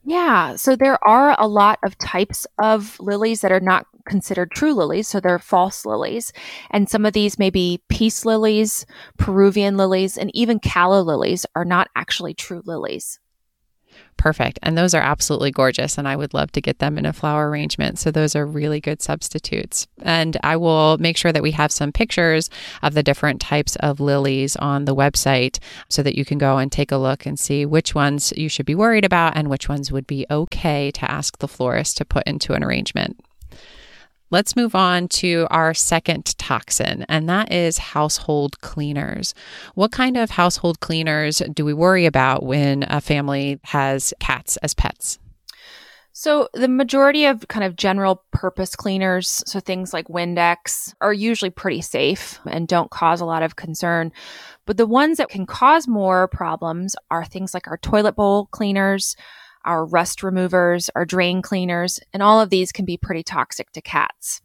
Yeah. 0.04 0.56
So 0.56 0.75
there 0.75 1.01
are 1.08 1.36
a 1.39 1.48
lot 1.48 1.80
of 1.84 1.98
types 2.00 2.48
of 2.58 3.00
lilies 3.00 3.42
that 3.42 3.51
are 3.51 3.60
not 3.60 3.86
considered 4.06 4.51
true 4.51 4.74
lilies. 4.74 5.08
So 5.08 5.20
they're 5.20 5.39
false 5.39 5.86
lilies. 5.86 6.34
And 6.72 6.89
some 6.89 7.06
of 7.06 7.13
these 7.13 7.39
may 7.39 7.51
be 7.51 7.82
peace 7.88 8.25
lilies, 8.25 8.86
Peruvian 9.18 9.78
lilies, 9.78 10.18
and 10.18 10.32
even 10.34 10.60
calla 10.60 11.01
lilies 11.01 11.46
are 11.56 11.66
not 11.66 11.89
actually 11.96 12.34
true 12.34 12.63
lilies 12.66 13.20
perfect. 14.20 14.60
And 14.62 14.78
those 14.78 14.94
are 14.94 15.02
absolutely 15.02 15.50
gorgeous. 15.50 15.98
And 15.98 16.08
I 16.08 16.16
would 16.16 16.36
love 16.36 16.52
to 16.52 16.62
get 16.62 16.78
them 16.78 16.98
in 17.00 17.06
a 17.08 17.14
flower 17.14 17.50
arrangement. 17.50 17.98
So 17.98 18.12
those 18.12 18.36
are 18.36 18.46
really 18.46 18.80
good 18.80 19.02
substitutes. 19.02 19.88
And 20.04 20.38
I 20.44 20.58
will 20.58 20.98
make 21.00 21.18
sure 21.18 21.32
that 21.32 21.42
we 21.42 21.52
have 21.52 21.72
some 21.72 21.92
pictures 21.92 22.50
of 22.84 22.94
the 22.94 23.02
different 23.02 23.42
types 23.42 23.76
of 23.78 24.00
lilies 24.00 24.56
on 24.58 24.86
the 24.86 24.96
website 24.96 25.58
so 25.88 26.04
that 26.04 26.18
you 26.18 26.26
can 26.26 26.38
go 26.38 26.58
and 26.58 26.72
take 26.72 26.92
a 26.92 26.98
look 26.98 27.26
and 27.26 27.40
see 27.40 27.66
which 27.66 27.96
ones 27.96 28.34
you 28.36 28.50
should 28.50 28.66
be 28.66 28.76
worried 28.76 29.06
about 29.06 29.36
and 29.36 29.50
which 29.50 29.70
ones 29.70 29.92
would 29.92 30.06
be 30.06 30.26
okay 30.30 30.92
to 30.92 31.10
ask 31.10 31.38
the 31.40 31.48
florist 31.48 31.98
to 31.98 32.06
put 32.06 32.28
into 32.28 32.54
an 32.54 32.64
arrangement. 32.64 33.20
Let's 34.31 34.55
move 34.55 34.75
on 34.75 35.07
to 35.09 35.48
our 35.50 35.74
second 35.74 36.38
toxin, 36.38 37.03
and 37.09 37.27
that 37.29 37.51
is 37.51 37.79
household 37.79 38.62
cleaners. 38.62 39.33
What 39.74 39.91
kind 39.91 40.17
of 40.17 40.29
household 40.29 40.79
cleaners 40.81 41.41
do 41.53 41.65
we 41.65 41.74
worry 41.74 42.05
about 42.05 42.43
when 42.43 42.86
a 42.89 43.01
family 43.01 43.59
has 43.63 44.13
cats 44.19 44.57
as 44.57 44.75
pets? 44.75 45.17
So, 46.12 46.50
the 46.53 46.67
majority 46.67 47.25
of 47.25 47.48
kind 47.48 47.63
of 47.63 47.75
general 47.75 48.24
purpose 48.31 48.75
cleaners, 48.75 49.41
so 49.48 49.59
things 49.59 49.93
like 49.93 50.07
Windex, 50.09 50.93
are 51.01 51.13
usually 51.13 51.50
pretty 51.50 51.81
safe 51.81 52.39
and 52.45 52.67
don't 52.67 52.91
cause 52.91 53.21
a 53.21 53.25
lot 53.25 53.41
of 53.41 53.55
concern. 53.55 54.12
But 54.65 54.77
the 54.77 54.86
ones 54.86 55.17
that 55.17 55.29
can 55.29 55.45
cause 55.45 55.88
more 55.88 56.27
problems 56.27 56.95
are 57.09 57.25
things 57.25 57.53
like 57.53 57.67
our 57.67 57.77
toilet 57.77 58.15
bowl 58.15 58.48
cleaners, 58.48 59.15
our 59.66 59.86
rust 59.86 60.24
removers, 60.24 60.89
our 60.96 61.06
drain 61.06 61.42
cleaners, 61.42 62.00
and 62.13 62.24
all 62.24 62.42
of 62.42 62.50
these 62.50 62.72
can 62.72 62.86
be 62.86 62.98
pretty 62.98 63.24
toxic 63.24 63.72
to 63.72 63.82
cats. 63.82 64.42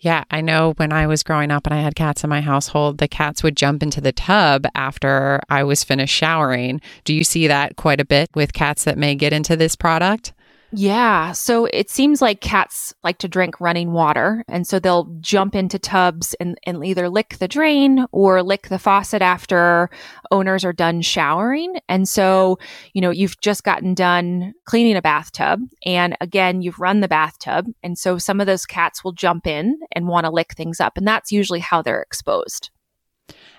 Yeah, 0.00 0.22
I 0.30 0.42
know 0.42 0.74
when 0.76 0.92
I 0.92 1.08
was 1.08 1.24
growing 1.24 1.50
up 1.50 1.66
and 1.66 1.74
I 1.74 1.80
had 1.80 1.96
cats 1.96 2.22
in 2.22 2.30
my 2.30 2.40
household, 2.40 2.98
the 2.98 3.08
cats 3.08 3.42
would 3.42 3.56
jump 3.56 3.82
into 3.82 4.00
the 4.00 4.12
tub 4.12 4.64
after 4.76 5.40
I 5.48 5.64
was 5.64 5.82
finished 5.82 6.14
showering. 6.14 6.80
Do 7.02 7.12
you 7.12 7.24
see 7.24 7.48
that 7.48 7.74
quite 7.74 8.00
a 8.00 8.04
bit 8.04 8.30
with 8.34 8.52
cats 8.52 8.84
that 8.84 8.96
may 8.96 9.16
get 9.16 9.32
into 9.32 9.56
this 9.56 9.74
product? 9.74 10.32
Yeah. 10.70 11.32
So 11.32 11.64
it 11.64 11.88
seems 11.88 12.20
like 12.20 12.42
cats 12.42 12.94
like 13.02 13.18
to 13.18 13.28
drink 13.28 13.58
running 13.58 13.92
water. 13.92 14.44
And 14.48 14.66
so 14.66 14.78
they'll 14.78 15.04
jump 15.20 15.54
into 15.54 15.78
tubs 15.78 16.34
and, 16.40 16.58
and 16.64 16.84
either 16.84 17.08
lick 17.08 17.38
the 17.38 17.48
drain 17.48 18.04
or 18.12 18.42
lick 18.42 18.68
the 18.68 18.78
faucet 18.78 19.22
after 19.22 19.88
owners 20.30 20.66
are 20.66 20.74
done 20.74 21.00
showering. 21.00 21.76
And 21.88 22.06
so, 22.06 22.58
you 22.92 23.00
know, 23.00 23.10
you've 23.10 23.40
just 23.40 23.64
gotten 23.64 23.94
done 23.94 24.52
cleaning 24.66 24.96
a 24.96 25.02
bathtub. 25.02 25.60
And 25.86 26.16
again, 26.20 26.60
you've 26.60 26.78
run 26.78 27.00
the 27.00 27.08
bathtub. 27.08 27.66
And 27.82 27.96
so 27.98 28.18
some 28.18 28.38
of 28.38 28.46
those 28.46 28.66
cats 28.66 29.02
will 29.02 29.12
jump 29.12 29.46
in 29.46 29.78
and 29.92 30.06
want 30.06 30.26
to 30.26 30.32
lick 30.32 30.52
things 30.52 30.80
up. 30.80 30.98
And 30.98 31.06
that's 31.06 31.32
usually 31.32 31.60
how 31.60 31.80
they're 31.80 32.02
exposed. 32.02 32.70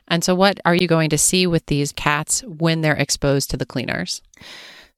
And 0.08 0.24
so, 0.24 0.34
what 0.34 0.60
are 0.66 0.76
you 0.76 0.88
going 0.88 1.12
to 1.12 1.20
see 1.20 1.46
with 1.46 1.68
these 1.68 1.92
cats 1.92 2.42
when 2.42 2.82
they're 2.82 2.96
exposed 2.96 3.52
to 3.52 3.58
the 3.58 3.66
cleaners? 3.66 4.24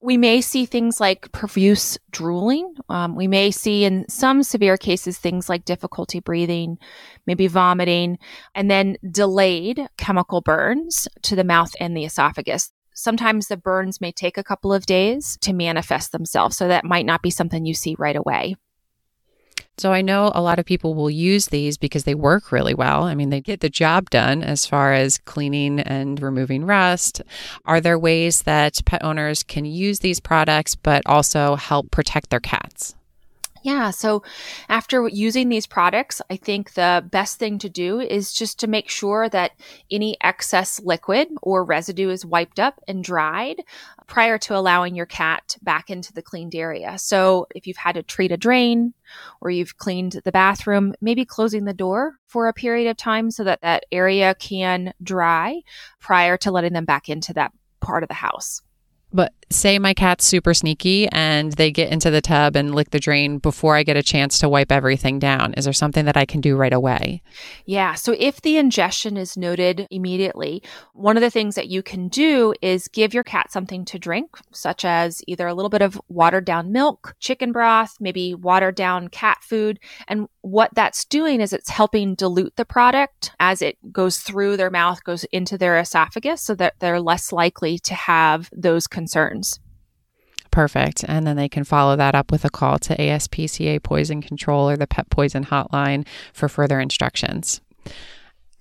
We 0.04 0.18
may 0.18 0.42
see 0.42 0.66
things 0.66 1.00
like 1.00 1.32
profuse 1.32 2.00
drooling. 2.10 2.74
Um, 2.90 3.16
we 3.16 3.28
may 3.28 3.52
see 3.52 3.86
in 3.86 4.10
some 4.10 4.42
severe 4.42 4.76
cases 4.76 5.20
things 5.20 5.48
like 5.48 5.64
difficulty 5.64 6.20
breathing, 6.20 6.80
maybe 7.28 7.46
vomiting, 7.46 8.18
and 8.56 8.70
then 8.70 8.98
delayed 9.12 9.88
chemical 9.98 10.42
burns 10.42 11.08
to 11.22 11.36
the 11.36 11.44
mouth 11.44 11.72
and 11.80 11.96
the 11.96 12.06
esophagus. 12.06 12.72
Sometimes 12.96 13.48
the 13.48 13.58
burns 13.58 14.02
may 14.02 14.12
take 14.12 14.38
a 14.38 14.44
couple 14.44 14.74
of 14.74 14.88
days 14.88 15.38
to 15.42 15.54
manifest 15.54 16.12
themselves, 16.12 16.58
so 16.58 16.68
that 16.68 16.84
might 16.84 17.06
not 17.06 17.22
be 17.22 17.30
something 17.30 17.66
you 17.66 17.76
see 17.76 17.96
right 18.00 18.16
away. 18.16 18.56
So 19.82 19.92
I 19.92 20.04
know 20.04 20.32
a 20.36 20.44
lot 20.44 20.60
of 20.60 20.66
people 20.68 20.94
will 20.94 21.10
use 21.10 21.48
these 21.48 21.76
because 21.76 22.04
they 22.04 22.14
work 22.14 22.52
really 22.52 22.76
well. 22.76 23.06
I 23.06 23.16
mean, 23.16 23.32
they 23.32 23.42
get 23.42 23.62
the 23.62 23.68
job 23.68 24.12
done 24.12 24.44
as 24.44 24.64
far 24.64 24.94
as 24.94 25.18
cleaning 25.18 25.80
and 25.80 26.22
removing 26.22 26.66
rust. 26.66 27.24
Are 27.66 27.82
there 27.82 27.98
ways 27.98 28.44
that 28.44 28.80
pet 28.86 29.04
owners 29.04 29.42
can 29.42 29.66
use 29.66 29.98
these 29.98 30.20
products 30.20 30.76
but 30.76 31.02
also 31.08 31.56
help 31.56 31.90
protect 31.90 32.30
their 32.30 32.40
cats? 32.40 32.94
Yeah. 33.64 33.92
So 33.92 34.24
after 34.70 35.08
using 35.08 35.50
these 35.50 35.68
products, 35.68 36.22
I 36.30 36.36
think 36.36 36.74
the 36.74 37.06
best 37.12 37.38
thing 37.38 37.60
to 37.60 37.70
do 37.70 38.00
is 38.00 38.34
just 38.34 38.60
to 38.60 38.68
make 38.68 38.90
sure 38.90 39.30
that 39.30 39.52
any 39.92 40.18
excess 40.22 40.80
liquid 40.80 41.28
or 41.42 41.64
residue 41.64 42.10
is 42.10 42.26
wiped 42.26 42.60
up 42.60 42.80
and 42.88 43.04
dried 43.04 43.62
prior 44.08 44.38
to 44.40 44.58
allowing 44.58 44.96
your 44.96 45.06
cat 45.06 45.58
back 45.62 45.90
into 45.90 46.12
the 46.12 46.24
cleaned 46.24 46.56
area. 46.56 46.98
So 46.98 47.48
if 47.54 47.68
you've 47.68 47.78
had 47.78 47.96
to 47.96 48.04
treat 48.04 48.32
a 48.32 48.38
drain 48.38 48.94
or 49.42 49.52
you've 49.52 49.78
cleaned 49.78 50.20
the 50.26 50.32
bathroom, 50.32 50.94
maybe 51.00 51.24
closing 51.24 51.66
the 51.66 51.74
door 51.74 52.16
for 52.28 52.48
a 52.48 52.54
period 52.54 52.90
of 52.90 52.98
time 52.98 53.30
so 53.30 53.44
that 53.44 53.62
that 53.62 53.86
area 53.92 54.34
can 54.36 54.94
dry 55.04 55.62
prior 56.00 56.36
to 56.38 56.52
letting 56.52 56.74
them 56.74 56.86
back 56.86 57.10
into 57.10 57.34
that 57.34 57.52
part 57.80 58.04
of 58.04 58.10
the 58.10 58.16
house. 58.16 58.62
But 59.14 59.34
say 59.52 59.80
my 59.80 59.94
cat's 59.94 60.26
super 60.26 60.54
sneaky 60.54 61.08
and 61.10 61.52
they 61.54 61.72
get 61.72 61.92
into 61.92 62.10
the 62.10 62.22
tub 62.22 62.56
and 62.56 62.74
lick 62.74 62.92
the 62.92 63.00
drain 63.00 63.38
before 63.38 63.76
I 63.76 63.84
get 63.84 63.98
a 63.98 64.04
chance 64.04 64.40
to 64.40 64.50
wipe 64.50 64.72
everything 64.72 65.20
down. 65.20 65.54
Is 65.56 65.66
there 65.66 65.74
something 65.74 66.06
that 66.06 66.18
I 66.18 66.26
can 66.26 66.42
do 66.42 66.56
right 66.56 66.74
away? 66.74 67.22
Yeah. 67.66 67.96
So 67.96 68.16
if 68.18 68.42
the 68.42 68.58
ingestion 68.58 69.18
is 69.18 69.38
noted 69.38 69.88
immediately, 69.92 70.64
one 70.94 71.18
of 71.18 71.22
the 71.22 71.30
things 71.30 71.56
that 71.56 71.68
you 71.68 71.84
can 71.84 72.08
do 72.08 72.54
is 72.62 72.88
give 72.88 73.14
your 73.14 73.24
cat 73.24 73.52
something 73.52 73.86
to 73.86 74.00
drink, 74.00 74.38
such 74.52 74.86
as 74.86 75.22
either 75.28 75.48
a 75.48 75.54
little 75.54 75.70
bit 75.70 75.82
of 75.82 76.00
watered 76.08 76.46
down 76.46 76.72
milk, 76.72 77.16
chicken 77.20 77.52
broth, 77.52 77.98
maybe 78.00 78.34
watered 78.34 78.76
down 78.76 79.08
cat 79.10 79.40
food. 79.42 79.80
And 80.08 80.28
what 80.42 80.74
that's 80.74 81.06
doing 81.06 81.42
is 81.42 81.54
it's 81.54 81.70
helping 81.70 82.16
dilute 82.16 82.56
the 82.56 82.66
product 82.66 83.32
as 83.40 83.62
it 83.62 83.78
goes 83.92 84.20
through 84.20 84.58
their 84.58 84.70
mouth, 84.70 85.04
goes 85.04 85.24
into 85.26 85.58
their 85.58 85.78
esophagus 85.78 86.42
so 86.42 86.56
that 86.56 86.76
they're 86.80 87.02
less 87.02 87.32
likely 87.32 87.78
to 87.80 87.94
have 87.94 88.50
those 88.56 88.88
concerns. 89.02 89.60
Perfect. 90.52 91.04
And 91.08 91.26
then 91.26 91.38
they 91.38 91.50
can 91.50 91.64
follow 91.64 91.96
that 91.96 92.14
up 92.14 92.32
with 92.32 92.46
a 92.46 92.50
call 92.50 92.78
to 92.80 92.96
ASPCA 92.96 93.82
Poison 93.82 94.22
Control 94.22 94.70
or 94.70 94.78
the 94.78 94.86
Pet 94.86 95.10
Poison 95.10 95.46
Hotline 95.46 96.06
for 96.34 96.48
further 96.48 96.80
instructions. 96.80 97.62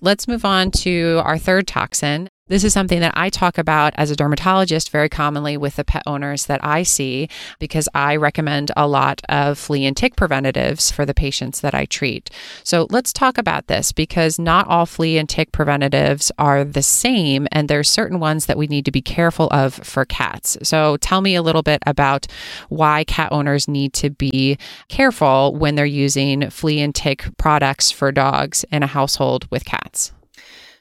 Let's 0.01 0.27
move 0.27 0.47
on 0.47 0.71
to 0.83 1.21
our 1.25 1.37
third 1.37 1.67
toxin, 1.67 2.31
this 2.51 2.65
is 2.65 2.73
something 2.73 2.99
that 2.99 3.15
I 3.17 3.31
talk 3.31 3.59
about 3.59 3.95
as 3.97 4.11
a 4.11 4.17
dermatologist 4.17 4.91
very 4.91 5.09
commonly 5.09 5.57
with 5.57 5.77
the 5.77 5.85
pet 5.85 6.03
owners 6.05 6.47
that 6.47 6.63
I 6.65 6.83
see 6.83 7.29
because 7.61 7.89
I 7.95 8.17
recommend 8.17 8.73
a 8.77 8.89
lot 8.89 9.23
of 9.29 9.57
flea 9.57 9.87
and 9.87 9.97
tick 9.97 10.17
preventatives 10.17 10.91
for 10.91 11.07
the 11.07 11.15
patients 11.15 11.61
that 11.61 11.77
I 11.77 11.85
treat. 11.87 12.29
So 12.65 12.89
let's 12.91 13.13
talk 13.13 13.39
about 13.39 13.69
this 13.69 13.93
because 13.93 14.37
not 14.37 14.67
all 14.67 14.85
flea 14.85 15.17
and 15.17 15.29
tick 15.29 15.53
preventatives 15.53 16.33
are 16.39 16.65
the 16.65 16.83
same, 16.83 17.47
and 17.53 17.69
there's 17.69 17.89
certain 17.89 18.19
ones 18.19 18.47
that 18.47 18.59
we 18.59 18.67
need 18.67 18.85
to 18.85 18.91
be 18.91 19.01
careful 19.01 19.47
of 19.53 19.75
for 19.75 20.05
cats. 20.05 20.59
So 20.65 20.97
tell 20.97 21.21
me 21.21 21.37
a 21.37 21.43
little 21.43 21.63
bit 21.63 21.81
about 21.87 22.27
why 22.69 23.05
cat 23.05 23.31
owners 23.31 23.69
need 23.69 23.93
to 23.95 24.11
be 24.11 24.59
careful 24.89 25.55
when 25.55 25.77
they're 25.77 25.87
using 25.87 26.51
flea 26.51 26.81
and 26.81 26.93
tick 26.93 27.29
products 27.37 27.93
for 27.93 28.11
dogs 28.11 28.65
in 28.73 28.83
a 28.83 28.89
household 28.89 29.47
with 29.53 29.65
cats. 29.65 30.13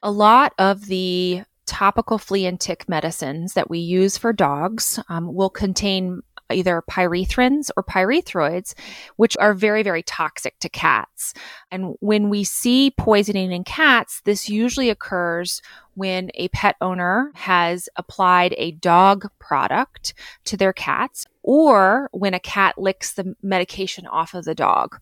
A 0.02 0.12
lot 0.12 0.54
of 0.58 0.88
the 0.88 1.44
topical 1.70 2.18
flea 2.18 2.48
and 2.48 2.60
tick 2.60 2.90
medicines 2.90 3.54
that 3.54 3.70
we 3.70 3.78
use 3.78 4.18
for 4.18 4.34
dogs 4.34 5.00
um, 5.08 5.34
will 5.34 5.52
contain 5.52 6.22
either 6.52 6.82
pyrethrins 6.90 7.70
or 7.78 7.84
pyrethroids, 7.84 8.74
which 9.18 9.38
are 9.38 9.54
very, 9.54 9.84
very 9.84 10.02
toxic 10.02 10.58
to 10.60 10.68
cats. 10.68 11.36
And 11.70 11.96
when 12.00 12.30
we 12.30 12.44
see 12.44 12.90
poisoning 12.90 13.52
in 13.52 13.64
cats, 13.64 14.22
this 14.26 14.50
usually 14.50 14.90
occurs 14.90 15.62
when 15.94 16.32
a 16.34 16.48
pet 16.48 16.76
owner 16.82 17.32
has 17.36 17.88
applied 17.96 18.56
a 18.58 18.72
dog 18.72 19.30
product 19.38 20.16
to 20.46 20.58
their 20.58 20.74
cats 20.74 21.28
or 21.44 22.10
when 22.12 22.34
a 22.34 22.40
cat 22.40 22.80
licks 22.80 23.14
the 23.14 23.36
medication 23.44 24.08
off 24.08 24.34
of 24.34 24.46
the 24.46 24.56
dog. 24.56 25.00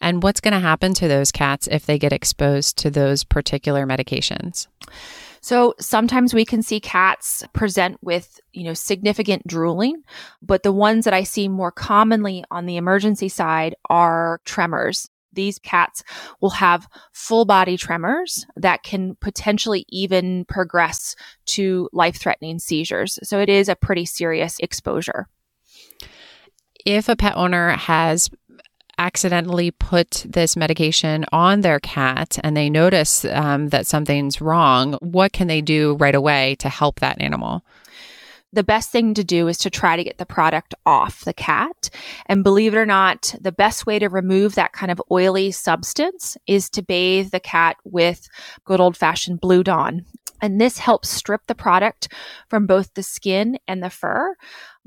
And 0.00 0.22
what's 0.22 0.40
going 0.40 0.54
to 0.54 0.60
happen 0.60 0.94
to 0.94 1.08
those 1.08 1.32
cats 1.32 1.66
if 1.68 1.86
they 1.86 1.98
get 1.98 2.12
exposed 2.12 2.78
to 2.78 2.90
those 2.90 3.24
particular 3.24 3.84
medications? 3.86 4.68
So 5.40 5.74
sometimes 5.78 6.34
we 6.34 6.44
can 6.44 6.62
see 6.62 6.80
cats 6.80 7.44
present 7.52 7.98
with, 8.02 8.40
you 8.52 8.64
know, 8.64 8.74
significant 8.74 9.46
drooling, 9.46 10.02
but 10.42 10.62
the 10.62 10.72
ones 10.72 11.04
that 11.04 11.14
I 11.14 11.22
see 11.22 11.48
more 11.48 11.72
commonly 11.72 12.44
on 12.50 12.66
the 12.66 12.76
emergency 12.76 13.28
side 13.28 13.74
are 13.88 14.40
tremors. 14.44 15.08
These 15.32 15.58
cats 15.58 16.02
will 16.40 16.50
have 16.50 16.88
full 17.12 17.44
body 17.44 17.76
tremors 17.76 18.46
that 18.56 18.82
can 18.82 19.16
potentially 19.20 19.84
even 19.88 20.44
progress 20.46 21.14
to 21.46 21.88
life 21.92 22.16
threatening 22.16 22.58
seizures. 22.58 23.18
So 23.22 23.38
it 23.38 23.48
is 23.48 23.68
a 23.68 23.76
pretty 23.76 24.04
serious 24.04 24.58
exposure. 24.58 25.28
If 26.84 27.08
a 27.08 27.16
pet 27.16 27.36
owner 27.36 27.70
has 27.72 28.30
accidentally 28.98 29.70
put 29.70 30.26
this 30.28 30.56
medication 30.56 31.24
on 31.32 31.60
their 31.60 31.80
cat 31.80 32.38
and 32.42 32.56
they 32.56 32.68
notice 32.68 33.24
um, 33.26 33.68
that 33.68 33.86
something's 33.86 34.40
wrong, 34.40 34.94
what 35.00 35.32
can 35.32 35.46
they 35.46 35.60
do 35.60 35.94
right 35.94 36.14
away 36.14 36.56
to 36.56 36.68
help 36.68 37.00
that 37.00 37.20
animal? 37.20 37.62
the 38.52 38.62
best 38.64 38.90
thing 38.90 39.14
to 39.14 39.24
do 39.24 39.48
is 39.48 39.58
to 39.58 39.70
try 39.70 39.96
to 39.96 40.04
get 40.04 40.18
the 40.18 40.26
product 40.26 40.74
off 40.86 41.24
the 41.24 41.32
cat. 41.32 41.90
And 42.26 42.44
believe 42.44 42.74
it 42.74 42.78
or 42.78 42.86
not, 42.86 43.34
the 43.40 43.52
best 43.52 43.86
way 43.86 43.98
to 43.98 44.08
remove 44.08 44.54
that 44.54 44.72
kind 44.72 44.90
of 44.90 45.02
oily 45.10 45.50
substance 45.50 46.36
is 46.46 46.70
to 46.70 46.82
bathe 46.82 47.30
the 47.30 47.40
cat 47.40 47.76
with 47.84 48.28
good 48.64 48.80
old 48.80 48.96
fashioned 48.96 49.40
Blue 49.40 49.62
Dawn. 49.62 50.04
And 50.40 50.60
this 50.60 50.78
helps 50.78 51.08
strip 51.08 51.46
the 51.46 51.54
product 51.54 52.12
from 52.48 52.66
both 52.66 52.94
the 52.94 53.02
skin 53.02 53.58
and 53.66 53.82
the 53.82 53.90
fur. 53.90 54.34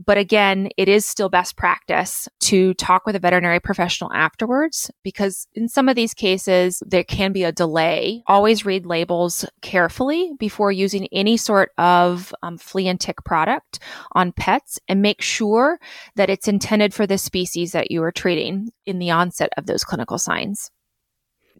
But 0.04 0.18
again, 0.18 0.70
it 0.78 0.90
is 0.90 1.06
still 1.06 1.30
best 1.30 1.56
practice 1.56 2.28
to 2.42 2.74
talk 2.76 3.06
with 3.06 3.16
a 3.16 3.20
veterinary 3.20 3.60
professional 3.60 4.12
afterwards 4.14 4.90
because 5.04 5.48
in 5.54 5.68
some 5.68 5.88
of 5.90 5.96
these 5.96 6.14
cases, 6.14 6.82
there 6.86 7.04
can 7.04 7.32
be 7.32 7.44
a 7.44 7.52
delay. 7.52 8.24
Always 8.26 8.66
read 8.66 8.86
labels 8.86 9.46
carefully 9.62 10.32
before 10.40 10.72
using 10.72 11.08
any 11.12 11.38
sort 11.38 11.72
of 11.78 12.34
um, 12.42 12.58
flea 12.58 12.88
and 12.88 13.00
tick 13.00 13.24
product 13.24 13.80
on 14.14 14.32
pets 14.32 14.80
and 14.88 15.02
make 15.02 15.22
sure 15.22 15.80
that 16.16 16.30
it's 16.30 16.48
intended 16.48 16.94
for 16.94 17.06
the 17.06 17.18
species 17.18 17.74
that 17.74 17.92
you 17.92 18.02
are 18.02 18.12
treating 18.12 18.72
in 18.86 18.98
the 18.98 19.12
onset 19.12 19.50
of 19.58 19.68
those 19.68 19.84
clinical 19.84 20.18
signs. 20.18 20.72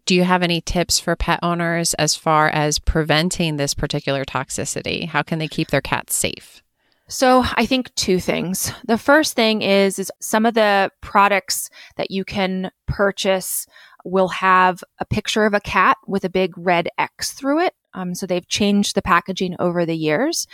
Do 0.04 0.14
you 0.14 0.24
have 0.24 0.42
any 0.42 0.60
tips 0.60 0.98
for 0.98 1.14
pet 1.14 1.38
owners 1.42 1.94
as 1.94 2.16
far 2.16 2.48
as 2.48 2.78
preventing 2.78 3.56
this 3.56 3.74
particular 3.74 4.24
toxicity? 4.24 5.06
How 5.06 5.22
can 5.22 5.38
they 5.38 5.48
keep 5.48 5.68
their 5.68 5.80
cats 5.80 6.14
safe? 6.14 6.62
So 7.08 7.44
I 7.54 7.66
think 7.66 7.94
two 7.94 8.18
things. 8.18 8.72
The 8.86 8.98
first 8.98 9.34
thing 9.34 9.62
is, 9.62 9.98
is 9.98 10.10
some 10.20 10.46
of 10.46 10.54
the 10.54 10.90
products 11.02 11.68
that 11.96 12.10
you 12.10 12.24
can 12.24 12.70
purchase 12.86 13.66
will 14.04 14.28
have 14.28 14.82
a 14.98 15.04
picture 15.04 15.44
of 15.44 15.54
a 15.54 15.60
cat 15.60 15.98
with 16.06 16.24
a 16.24 16.30
big 16.30 16.56
red 16.56 16.88
X 16.98 17.32
through 17.32 17.60
it. 17.60 17.74
Um, 17.94 18.14
so 18.14 18.26
they've 18.26 18.48
changed 18.48 18.94
the 18.94 19.02
packaging 19.02 19.56
over 19.58 19.84
the 19.84 19.94
years. 19.94 20.46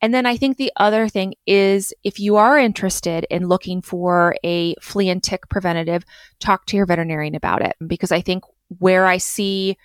And 0.00 0.14
then 0.14 0.26
I 0.26 0.36
think 0.36 0.56
the 0.56 0.72
other 0.76 1.08
thing 1.08 1.34
is 1.46 1.92
if 2.04 2.20
you 2.20 2.36
are 2.36 2.56
interested 2.58 3.26
in 3.30 3.48
looking 3.48 3.82
for 3.82 4.36
a 4.44 4.74
flea 4.80 5.08
and 5.08 5.22
tick 5.22 5.48
preventative, 5.48 6.04
talk 6.38 6.66
to 6.66 6.76
your 6.76 6.86
veterinarian 6.86 7.34
about 7.34 7.62
it 7.62 7.74
because 7.84 8.12
I 8.12 8.20
think 8.20 8.44
where 8.78 9.06
I 9.06 9.18
see 9.18 9.76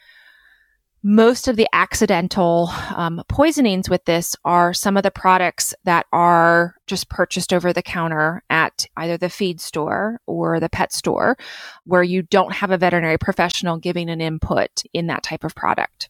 most 1.05 1.49
of 1.49 1.57
the 1.57 1.67
accidental 1.73 2.69
um, 2.95 3.21
poisonings 3.27 3.89
with 3.89 4.05
this 4.05 4.37
are 4.45 4.73
some 4.73 4.95
of 4.95 5.03
the 5.03 5.11
products 5.11 5.75
that 5.83 6.05
are 6.13 6.75
just 6.87 7.09
purchased 7.09 7.51
over 7.51 7.73
the 7.73 7.81
counter 7.81 8.41
at 8.49 8.85
either 8.95 9.17
the 9.17 9.29
feed 9.29 9.59
store 9.59 10.21
or 10.25 10.61
the 10.61 10.69
pet 10.69 10.93
store, 10.93 11.37
where 11.83 12.03
you 12.03 12.21
don't 12.21 12.53
have 12.53 12.71
a 12.71 12.77
veterinary 12.77 13.17
professional 13.17 13.77
giving 13.77 14.09
an 14.09 14.21
input 14.21 14.83
in 14.93 15.07
that 15.07 15.23
type 15.23 15.43
of 15.43 15.53
product. 15.53 16.09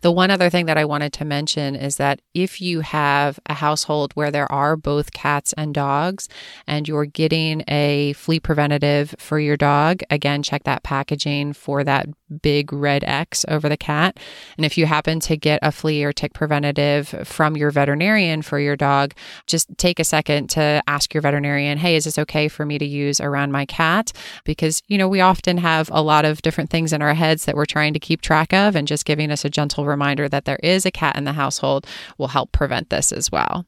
The 0.00 0.12
one 0.12 0.30
other 0.30 0.50
thing 0.50 0.66
that 0.66 0.78
I 0.78 0.84
wanted 0.84 1.12
to 1.14 1.24
mention 1.24 1.74
is 1.74 1.96
that 1.96 2.20
if 2.34 2.60
you 2.60 2.80
have 2.80 3.38
a 3.46 3.54
household 3.54 4.12
where 4.14 4.30
there 4.30 4.50
are 4.50 4.76
both 4.76 5.12
cats 5.12 5.52
and 5.54 5.74
dogs 5.74 6.28
and 6.66 6.86
you're 6.86 7.04
getting 7.04 7.62
a 7.68 8.12
flea 8.14 8.40
preventative 8.40 9.14
for 9.18 9.38
your 9.38 9.56
dog, 9.56 10.02
again, 10.10 10.42
check 10.42 10.64
that 10.64 10.82
packaging 10.82 11.52
for 11.52 11.84
that 11.84 12.06
big 12.42 12.72
red 12.72 13.04
X 13.04 13.44
over 13.48 13.68
the 13.68 13.76
cat. 13.76 14.18
And 14.56 14.66
if 14.66 14.76
you 14.76 14.86
happen 14.86 15.20
to 15.20 15.36
get 15.36 15.60
a 15.62 15.70
flea 15.70 16.04
or 16.04 16.12
tick 16.12 16.32
preventative 16.32 17.08
from 17.24 17.56
your 17.56 17.70
veterinarian 17.70 18.42
for 18.42 18.58
your 18.58 18.76
dog, 18.76 19.14
just 19.46 19.68
take 19.78 20.00
a 20.00 20.04
second 20.04 20.50
to 20.50 20.82
ask 20.86 21.14
your 21.14 21.20
veterinarian, 21.20 21.78
hey, 21.78 21.96
is 21.96 22.04
this 22.04 22.18
okay 22.18 22.48
for 22.48 22.66
me 22.66 22.78
to 22.78 22.84
use 22.84 23.20
around 23.20 23.52
my 23.52 23.64
cat? 23.64 24.12
Because, 24.44 24.82
you 24.88 24.98
know, 24.98 25.08
we 25.08 25.20
often 25.20 25.58
have 25.58 25.88
a 25.92 26.02
lot 26.02 26.24
of 26.24 26.42
different 26.42 26.70
things 26.70 26.92
in 26.92 27.02
our 27.02 27.14
heads 27.14 27.44
that 27.44 27.54
we're 27.54 27.64
trying 27.64 27.92
to 27.92 28.00
keep 28.00 28.22
track 28.22 28.52
of, 28.52 28.74
and 28.74 28.88
just 28.88 29.04
giving 29.04 29.30
us 29.30 29.44
a 29.44 29.50
gentle 29.56 29.86
reminder 29.86 30.28
that 30.28 30.44
there 30.44 30.60
is 30.62 30.84
a 30.86 30.90
cat 30.90 31.16
in 31.16 31.24
the 31.24 31.32
household 31.32 31.86
will 32.18 32.28
help 32.28 32.52
prevent 32.52 32.90
this 32.90 33.10
as 33.10 33.32
well. 33.32 33.64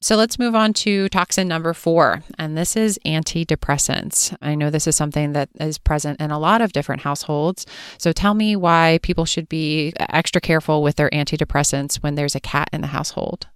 So 0.00 0.14
let's 0.14 0.38
move 0.38 0.54
on 0.54 0.72
to 0.84 1.08
toxin 1.08 1.48
number 1.48 1.72
four, 1.72 2.22
and 2.38 2.56
this 2.56 2.76
is 2.76 2.98
antidepressants. 3.04 4.36
I 4.40 4.54
know 4.54 4.70
this 4.70 4.86
is 4.86 4.94
something 4.94 5.32
that 5.32 5.48
is 5.58 5.78
present 5.78 6.20
in 6.20 6.30
a 6.30 6.38
lot 6.38 6.60
of 6.60 6.72
different 6.72 7.02
households. 7.02 7.66
So 7.98 8.12
tell 8.12 8.34
me 8.34 8.54
why 8.54 9.00
people 9.02 9.24
should 9.24 9.48
be 9.48 9.92
extra 9.98 10.40
careful 10.40 10.82
with 10.82 10.96
their 10.96 11.10
antidepressants 11.10 11.96
when 12.02 12.14
there's 12.14 12.36
a 12.36 12.40
cat 12.40 12.68
in 12.72 12.82
the 12.82 12.88
household. 12.88 13.48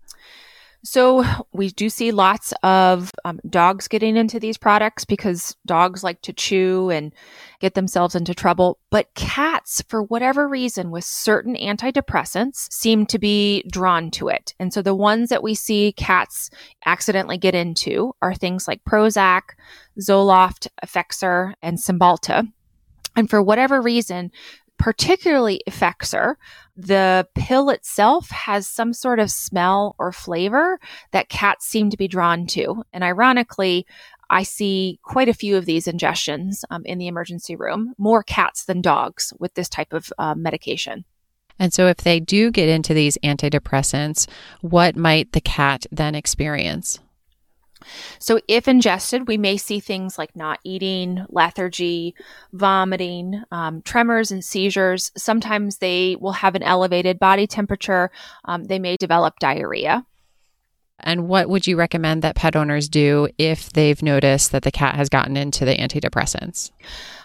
So 0.83 1.25
we 1.53 1.69
do 1.69 1.91
see 1.91 2.11
lots 2.11 2.55
of 2.63 3.11
um, 3.27 3.39
dogs 3.49 3.87
getting 3.87 4.17
into 4.17 4.41
these 4.41 4.57
products 4.57 5.05
because 5.05 5.55
dogs 5.67 6.03
like 6.03 6.23
to 6.23 6.33
chew 6.33 6.89
and 6.89 7.13
get 7.61 7.75
themselves 7.75 8.15
into 8.15 8.35
trouble. 8.35 8.79
But 8.91 9.13
cats, 9.15 9.83
for 9.89 10.03
whatever 10.03 10.49
reason, 10.49 10.91
with 10.91 11.05
certain 11.05 11.55
antidepressants, 11.55 12.73
seem 12.73 13.05
to 13.07 13.19
be 13.19 13.63
drawn 13.71 14.11
to 14.13 14.29
it. 14.29 14.55
And 14.59 14.73
so 14.73 14.81
the 14.81 14.95
ones 14.95 15.29
that 15.29 15.43
we 15.43 15.55
see 15.55 15.93
cats 15.93 16.49
accidentally 16.87 17.37
get 17.37 17.55
into 17.55 18.15
are 18.23 18.35
things 18.35 18.67
like 18.67 18.83
Prozac, 18.85 19.43
Zoloft, 20.01 20.69
Effexor, 20.83 21.53
and 21.61 21.77
Cymbalta. 21.77 22.51
And 23.17 23.29
for 23.29 23.43
whatever 23.43 23.83
reason, 23.83 24.31
particularly 24.81 25.61
Effexor, 25.69 26.37
the 26.75 27.29
pill 27.35 27.69
itself 27.69 28.31
has 28.31 28.67
some 28.67 28.95
sort 28.95 29.21
of 29.21 29.31
smell 29.31 29.95
or 29.99 30.11
flavor 30.11 30.81
that 31.13 31.29
cats 31.29 31.67
seem 31.67 31.91
to 31.91 31.99
be 31.99 32.09
drawn 32.09 32.47
to. 32.47 32.83
And 32.91 33.05
ironically, 33.05 33.87
I 34.31 34.43
see 34.43 34.99
quite 35.03 35.29
a 35.29 35.35
few 35.35 35.59
of 35.59 35.67
these 35.67 35.87
ingestions 35.87 36.65
um, 36.71 36.83
in 36.87 36.97
the 36.97 37.09
emergency 37.09 37.57
room, 37.57 37.93
more 37.99 38.23
cats 38.23 38.65
than 38.65 38.81
dogs 38.81 39.35
with 39.39 39.53
this 39.53 39.69
type 39.69 39.93
of 39.93 40.11
uh, 40.19 40.35
medication. 40.35 41.05
And 41.59 41.75
so, 41.75 41.89
if 41.89 41.99
they 41.99 42.19
do 42.19 42.51
get 42.51 42.71
into 42.71 42.95
these 42.95 43.19
antidepressants, 43.23 44.27
what 44.63 44.97
might 44.97 45.33
the 45.33 45.43
cat 45.43 45.85
then 45.93 46.15
experience? 46.15 47.01
So, 48.19 48.41
if 48.49 48.69
ingested, 48.69 49.29
we 49.29 49.39
may 49.39 49.57
see 49.57 49.81
things 49.81 50.19
like 50.19 50.35
not 50.37 50.61
eating, 50.65 51.25
lethargy, 51.29 52.15
vomiting, 52.53 53.43
um, 53.51 53.83
tremors, 53.83 54.31
and 54.31 54.45
seizures. 54.45 55.13
Sometimes 55.17 55.79
they 55.79 56.17
will 56.21 56.33
have 56.33 56.55
an 56.55 56.63
elevated 56.63 57.19
body 57.19 57.47
temperature. 57.47 58.11
Um, 58.45 58.65
they 58.65 58.79
may 58.79 58.97
develop 58.97 59.39
diarrhea. 59.39 60.05
And 61.03 61.29
what 61.29 61.49
would 61.49 61.67
you 61.67 61.77
recommend 61.77 62.23
that 62.23 62.37
pet 62.37 62.57
owners 62.57 62.89
do 62.89 63.29
if 63.39 63.73
they've 63.73 64.03
noticed 64.03 64.53
that 64.53 64.63
the 64.63 64.71
cat 64.71 64.97
has 64.97 65.09
gotten 65.09 65.37
into 65.37 65.65
the 65.65 65.75
antidepressants? 65.75 66.71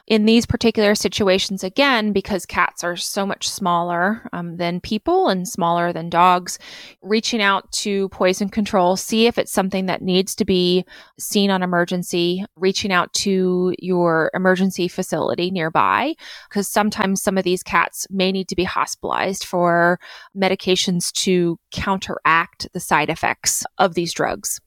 In 0.08 0.26
these 0.26 0.46
particular 0.46 0.94
situations, 0.94 1.64
again, 1.64 2.14
because 2.14 2.46
cats 2.46 2.84
are 2.84 2.96
so 2.96 3.26
much 3.26 3.50
smaller 3.50 4.30
um, 4.34 4.58
than 4.58 4.80
people 4.80 5.30
and 5.30 5.48
smaller 5.48 5.92
than 5.92 6.10
dogs, 6.10 6.60
reaching 7.02 7.42
out 7.42 7.72
to 7.72 8.08
poison 8.10 8.50
control, 8.50 8.96
see 8.96 9.26
if 9.26 9.40
it's 9.40 9.52
something 9.52 9.88
that 9.88 10.04
needs 10.04 10.36
to 10.36 10.46
be 10.46 10.86
seen 11.20 11.50
on 11.50 11.64
emergency, 11.64 12.46
reaching 12.56 12.92
out 12.92 13.12
to 13.14 13.74
your 13.80 14.30
emergency 14.36 14.88
facility 14.88 15.50
nearby, 15.50 16.14
because 16.50 16.68
sometimes 16.68 17.22
some 17.22 17.38
of 17.38 17.44
these 17.44 17.64
cats 17.64 18.06
may 18.12 18.32
need 18.32 18.48
to 18.48 18.56
be 18.56 18.64
hospitalized 18.64 19.44
for 19.44 20.00
medications 20.38 21.12
to 21.14 21.58
counteract 21.72 22.68
the 22.74 22.80
side 22.80 23.10
effects 23.10 23.66
of 23.80 23.96
these 23.96 24.14
drugs 24.14 24.62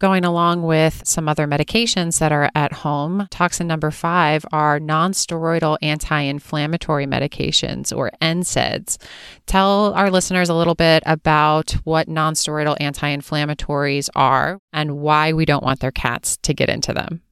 going 0.00 0.24
along 0.24 0.62
with 0.62 1.02
some 1.04 1.28
other 1.28 1.46
medications 1.46 2.18
that 2.18 2.32
are 2.32 2.50
at 2.54 2.72
home. 2.72 3.28
Toxin 3.30 3.66
number 3.66 3.90
five 3.90 4.44
are 4.50 4.80
nonsteroidal 4.80 5.78
anti 5.82 6.22
inflammatory 6.22 7.06
medications 7.06 7.96
or 7.96 8.10
NSAIDs. 8.20 8.98
Tell 9.46 9.94
our 9.94 10.10
listeners 10.10 10.48
a 10.48 10.54
little 10.54 10.74
bit 10.74 11.02
about 11.06 11.72
what 11.84 12.08
nonsteroidal 12.08 12.76
anti 12.80 13.14
inflammatories 13.14 14.08
are 14.16 14.58
and 14.72 14.98
why 14.98 15.32
we 15.32 15.44
don't 15.44 15.62
want 15.62 15.80
their 15.80 15.92
cats 15.92 16.36
to 16.38 16.54
get 16.54 16.68
into 16.68 16.92
them. 16.92 17.22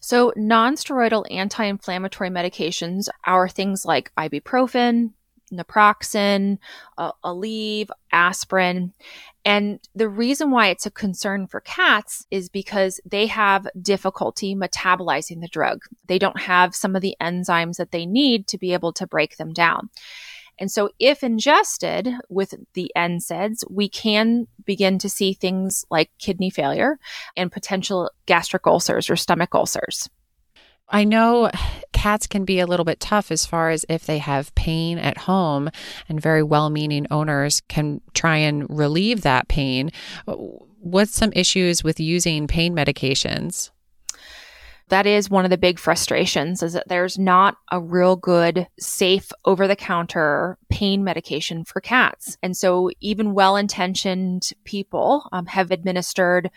So, 0.00 0.32
nonsteroidal 0.36 1.26
anti 1.30 1.64
inflammatory 1.64 2.30
medications 2.30 3.08
are 3.24 3.48
things 3.48 3.84
like 3.84 4.12
ibuprofen, 4.16 5.12
naproxen, 5.52 6.58
uh, 6.96 7.12
Aleve, 7.24 7.88
aspirin. 8.12 8.92
And 9.44 9.80
the 9.94 10.08
reason 10.08 10.50
why 10.50 10.68
it's 10.68 10.86
a 10.86 10.90
concern 10.90 11.46
for 11.46 11.60
cats 11.60 12.26
is 12.30 12.48
because 12.48 13.00
they 13.04 13.26
have 13.26 13.66
difficulty 13.80 14.54
metabolizing 14.54 15.40
the 15.40 15.48
drug. 15.48 15.82
They 16.06 16.18
don't 16.18 16.40
have 16.40 16.74
some 16.74 16.94
of 16.94 17.02
the 17.02 17.16
enzymes 17.20 17.76
that 17.76 17.92
they 17.92 18.06
need 18.06 18.46
to 18.48 18.58
be 18.58 18.72
able 18.72 18.92
to 18.94 19.06
break 19.06 19.36
them 19.36 19.52
down. 19.52 19.90
And 20.58 20.70
so, 20.70 20.90
if 20.98 21.22
ingested 21.22 22.08
with 22.28 22.54
the 22.74 22.90
NSAIDs, 22.96 23.62
we 23.70 23.88
can 23.88 24.48
begin 24.64 24.98
to 24.98 25.08
see 25.08 25.32
things 25.32 25.84
like 25.90 26.10
kidney 26.18 26.50
failure 26.50 26.98
and 27.36 27.52
potential 27.52 28.10
gastric 28.26 28.66
ulcers 28.66 29.08
or 29.08 29.14
stomach 29.14 29.54
ulcers. 29.54 30.08
I 30.88 31.04
know 31.04 31.50
cats 31.98 32.28
can 32.28 32.44
be 32.44 32.60
a 32.60 32.66
little 32.66 32.84
bit 32.84 33.00
tough 33.00 33.32
as 33.32 33.44
far 33.44 33.70
as 33.70 33.84
if 33.88 34.06
they 34.06 34.18
have 34.18 34.54
pain 34.54 34.98
at 34.98 35.18
home, 35.18 35.68
and 36.08 36.20
very 36.20 36.44
well 36.44 36.70
meaning 36.70 37.08
owners 37.10 37.60
can 37.68 38.00
try 38.14 38.36
and 38.36 38.64
relieve 38.70 39.22
that 39.22 39.48
pain. 39.48 39.90
What's 40.26 41.16
some 41.16 41.32
issues 41.34 41.82
with 41.82 41.98
using 41.98 42.46
pain 42.46 42.74
medications? 42.74 43.70
that 44.90 45.06
is 45.06 45.28
one 45.28 45.44
of 45.44 45.50
the 45.50 45.58
big 45.58 45.78
frustrations 45.78 46.62
is 46.62 46.72
that 46.72 46.88
there's 46.88 47.18
not 47.18 47.58
a 47.70 47.78
real 47.78 48.16
good 48.16 48.66
safe 48.78 49.30
over 49.44 49.68
the 49.68 49.76
counter 49.76 50.56
pain 50.70 51.04
medication 51.04 51.62
for 51.62 51.78
cats 51.78 52.38
and 52.42 52.56
so 52.56 52.90
even 53.00 53.34
well-intentioned 53.34 54.50
people 54.64 55.28
um, 55.30 55.44
have 55.44 55.70
administered 55.70 56.50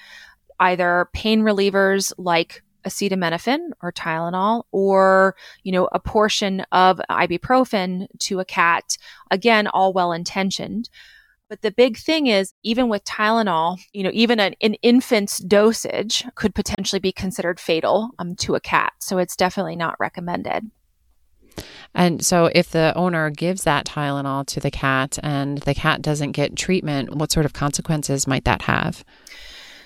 either 0.62 1.10
pain 1.12 1.42
relievers 1.42 2.14
like 2.18 2.64
acetaminophen 2.86 3.70
or 3.82 3.92
Tylenol 3.92 4.64
or, 4.72 5.36
you 5.64 5.72
know, 5.72 5.90
a 5.92 6.00
portion 6.00 6.62
of 6.72 7.02
ibuprofen 7.10 8.08
to 8.20 8.40
a 8.40 8.46
cat. 8.46 8.98
Again, 9.30 9.68
all 9.68 9.94
well 9.94 10.12
intentioned. 10.12 10.90
But 11.50 11.64
the 11.64 11.72
big 11.72 11.98
thing 11.98 12.28
is, 12.28 12.54
even 12.64 12.88
with 12.88 13.04
Tylenol, 13.04 13.78
you 13.92 14.04
know, 14.04 14.12
even 14.14 14.40
an, 14.40 14.56
an 14.62 14.76
infant's 14.76 15.40
dosage 15.40 16.26
could 16.36 16.56
potentially 16.56 17.02
be 17.02 17.12
considered 17.12 17.60
fatal 17.60 18.12
um, 18.20 18.36
to 18.38 18.56
a 18.56 18.62
cat. 18.62 18.94
So 19.00 19.18
it's 19.18 19.36
definitely 19.36 19.76
not 19.76 20.00
recommended. 20.00 20.72
And 21.94 22.26
so, 22.26 22.50
if 22.56 22.72
the 22.72 22.94
owner 22.96 23.30
gives 23.30 23.64
that 23.64 23.86
Tylenol 23.86 24.46
to 24.48 24.62
the 24.62 24.72
cat 24.72 25.20
and 25.22 25.58
the 25.58 25.74
cat 25.74 26.02
doesn't 26.02 26.32
get 26.32 26.56
treatment, 26.56 27.16
what 27.16 27.34
sort 27.34 27.46
of 27.46 27.52
consequences 27.52 28.28
might 28.28 28.46
that 28.46 28.62
have? 28.62 29.04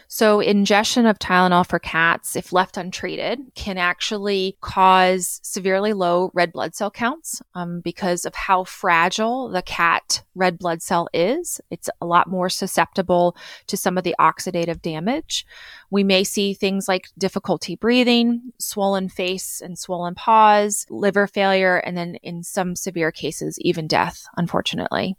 So, 0.07 0.39
ingestion 0.39 1.05
of 1.05 1.19
Tylenol 1.19 1.67
for 1.67 1.79
cats, 1.79 2.35
if 2.35 2.53
left 2.53 2.77
untreated, 2.77 3.39
can 3.55 3.77
actually 3.77 4.57
cause 4.61 5.39
severely 5.43 5.93
low 5.93 6.31
red 6.33 6.53
blood 6.53 6.75
cell 6.75 6.91
counts 6.91 7.41
um, 7.55 7.81
because 7.81 8.25
of 8.25 8.35
how 8.35 8.63
fragile 8.63 9.49
the 9.49 9.61
cat 9.61 10.23
red 10.35 10.59
blood 10.59 10.81
cell 10.81 11.07
is. 11.13 11.59
It's 11.71 11.89
a 12.01 12.05
lot 12.05 12.29
more 12.29 12.49
susceptible 12.49 13.35
to 13.67 13.77
some 13.77 13.97
of 13.97 14.03
the 14.03 14.15
oxidative 14.19 14.81
damage. 14.81 15.45
We 15.89 16.03
may 16.03 16.23
see 16.23 16.53
things 16.53 16.87
like 16.87 17.07
difficulty 17.17 17.75
breathing, 17.75 18.53
swollen 18.59 19.09
face 19.09 19.61
and 19.61 19.77
swollen 19.77 20.15
paws, 20.15 20.85
liver 20.89 21.27
failure, 21.27 21.77
and 21.77 21.97
then 21.97 22.15
in 22.15 22.43
some 22.43 22.75
severe 22.75 23.11
cases, 23.11 23.57
even 23.59 23.87
death, 23.87 24.25
unfortunately. 24.37 25.17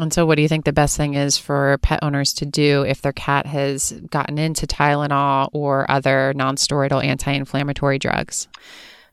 And 0.00 0.12
so, 0.12 0.24
what 0.24 0.36
do 0.36 0.42
you 0.42 0.48
think 0.48 0.64
the 0.64 0.72
best 0.72 0.96
thing 0.96 1.14
is 1.14 1.36
for 1.36 1.78
pet 1.78 2.00
owners 2.02 2.32
to 2.34 2.46
do 2.46 2.82
if 2.82 3.02
their 3.02 3.12
cat 3.12 3.46
has 3.46 3.92
gotten 4.10 4.38
into 4.38 4.66
Tylenol 4.66 5.50
or 5.52 5.90
other 5.90 6.32
nonsteroidal 6.34 7.04
anti 7.04 7.32
inflammatory 7.32 7.98
drugs? 7.98 8.48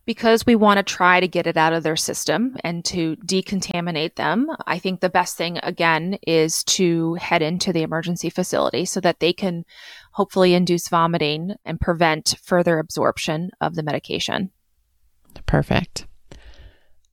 Because 0.05 0.45
we 0.45 0.55
want 0.55 0.77
to 0.77 0.83
try 0.83 1.19
to 1.19 1.27
get 1.27 1.45
it 1.45 1.57
out 1.57 1.73
of 1.73 1.83
their 1.83 1.97
system 1.97 2.57
and 2.63 2.83
to 2.85 3.15
decontaminate 3.17 4.15
them, 4.15 4.49
I 4.65 4.79
think 4.79 5.01
the 5.01 5.09
best 5.09 5.37
thing, 5.37 5.59
again, 5.61 6.17
is 6.25 6.63
to 6.63 7.13
head 7.15 7.43
into 7.43 7.71
the 7.71 7.83
emergency 7.83 8.29
facility 8.31 8.85
so 8.85 9.01
that 9.01 9.19
they 9.19 9.33
can 9.33 9.65
hopefully 10.13 10.55
induce 10.55 10.87
vomiting 10.87 11.55
and 11.65 11.79
prevent 11.79 12.35
further 12.41 12.79
absorption 12.79 13.51
of 13.61 13.75
the 13.75 13.83
medication. 13.83 14.49
Perfect. 15.45 16.07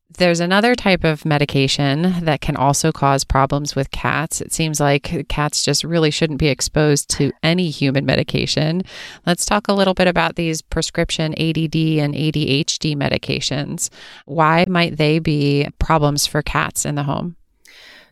There's 0.08 0.40
another 0.40 0.76
type 0.76 1.02
of 1.02 1.24
medication 1.24 2.24
that 2.24 2.40
can 2.40 2.56
also 2.56 2.92
cause 2.92 3.24
problems 3.24 3.74
with 3.74 3.90
cats. 3.90 4.40
It 4.40 4.52
seems 4.52 4.78
like 4.78 5.26
cats 5.28 5.64
just 5.64 5.82
really 5.82 6.12
shouldn't 6.12 6.38
be 6.38 6.46
exposed 6.46 7.10
to 7.16 7.32
any 7.42 7.70
human 7.70 8.06
medication. 8.06 8.82
Let's 9.26 9.44
talk 9.44 9.66
a 9.66 9.74
little 9.74 9.94
bit 9.94 10.06
about 10.06 10.36
these 10.36 10.62
prescription 10.62 11.32
ADD 11.32 11.76
and 11.98 12.14
ADHD 12.14 12.96
medications. 12.96 13.90
Why 14.26 14.64
might 14.68 14.96
they 14.96 15.18
be 15.18 15.68
problems 15.80 16.24
for 16.24 16.40
cats 16.40 16.86
in 16.86 16.94
the 16.94 17.02
home? 17.02 17.36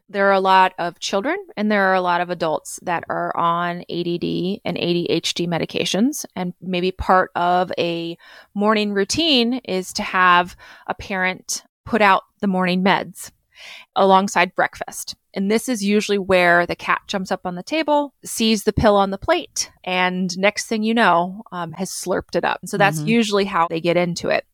There 0.08 0.28
are 0.28 0.32
a 0.32 0.40
lot 0.40 0.74
of 0.78 0.98
children 0.98 1.38
and 1.56 1.70
there 1.70 1.84
are 1.84 1.94
a 1.94 2.00
lot 2.02 2.20
of 2.20 2.28
adults 2.28 2.78
that 2.82 3.04
are 3.08 3.34
on 3.36 3.78
ADD 3.88 4.60
and 4.64 4.76
ADHD 4.76 5.46
medications. 5.48 6.26
And 6.36 6.54
maybe 6.60 6.90
part 6.90 7.30
of 7.36 7.72
a 7.78 8.18
morning 8.52 8.92
routine 8.92 9.54
is 9.64 9.92
to 9.94 10.02
have 10.02 10.56
a 10.88 10.94
parent 10.94 11.62
put 11.84 12.02
out 12.02 12.22
the 12.40 12.46
morning 12.46 12.82
meds 12.82 13.30
alongside 13.96 14.54
breakfast. 14.54 15.14
And 15.32 15.50
this 15.50 15.68
is 15.68 15.82
usually 15.82 16.18
where 16.18 16.66
the 16.66 16.76
cat 16.76 17.02
jumps 17.06 17.32
up 17.32 17.42
on 17.44 17.54
the 17.54 17.62
table, 17.62 18.14
sees 18.24 18.64
the 18.64 18.72
pill 18.72 18.96
on 18.96 19.10
the 19.10 19.18
plate, 19.18 19.70
and 19.82 20.36
next 20.38 20.66
thing 20.66 20.82
you 20.82 20.94
know, 20.94 21.42
um, 21.52 21.72
has 21.72 21.90
slurped 21.90 22.36
it 22.36 22.44
up. 22.44 22.60
So 22.66 22.78
that's 22.78 22.98
mm-hmm. 22.98 23.08
usually 23.08 23.44
how 23.44 23.66
they 23.68 23.80
get 23.80 23.96
into 23.96 24.28
it. 24.28 24.44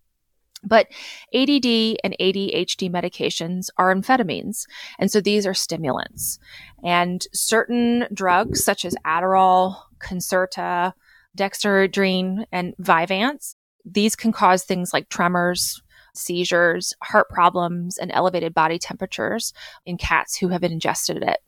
But 0.62 0.88
ADD 1.34 1.96
and 2.04 2.14
ADHD 2.20 2.90
medications 2.90 3.68
are 3.78 3.94
amphetamines. 3.94 4.66
And 4.98 5.10
so 5.10 5.20
these 5.20 5.46
are 5.46 5.54
stimulants. 5.54 6.38
And 6.84 7.26
certain 7.32 8.06
drugs, 8.12 8.62
such 8.62 8.84
as 8.84 8.94
Adderall, 9.06 9.76
Concerta, 9.98 10.92
Dexedrine, 11.36 12.44
and 12.52 12.74
Vyvanse, 12.76 13.54
these 13.84 14.14
can 14.14 14.32
cause 14.32 14.64
things 14.64 14.92
like 14.92 15.08
tremors, 15.08 15.82
seizures, 16.14 16.94
heart 17.02 17.28
problems, 17.28 17.98
and 17.98 18.10
elevated 18.12 18.54
body 18.54 18.78
temperatures 18.78 19.52
in 19.86 19.96
cats 19.96 20.36
who 20.36 20.48
have 20.48 20.62
ingested 20.62 21.22
it. 21.22 21.38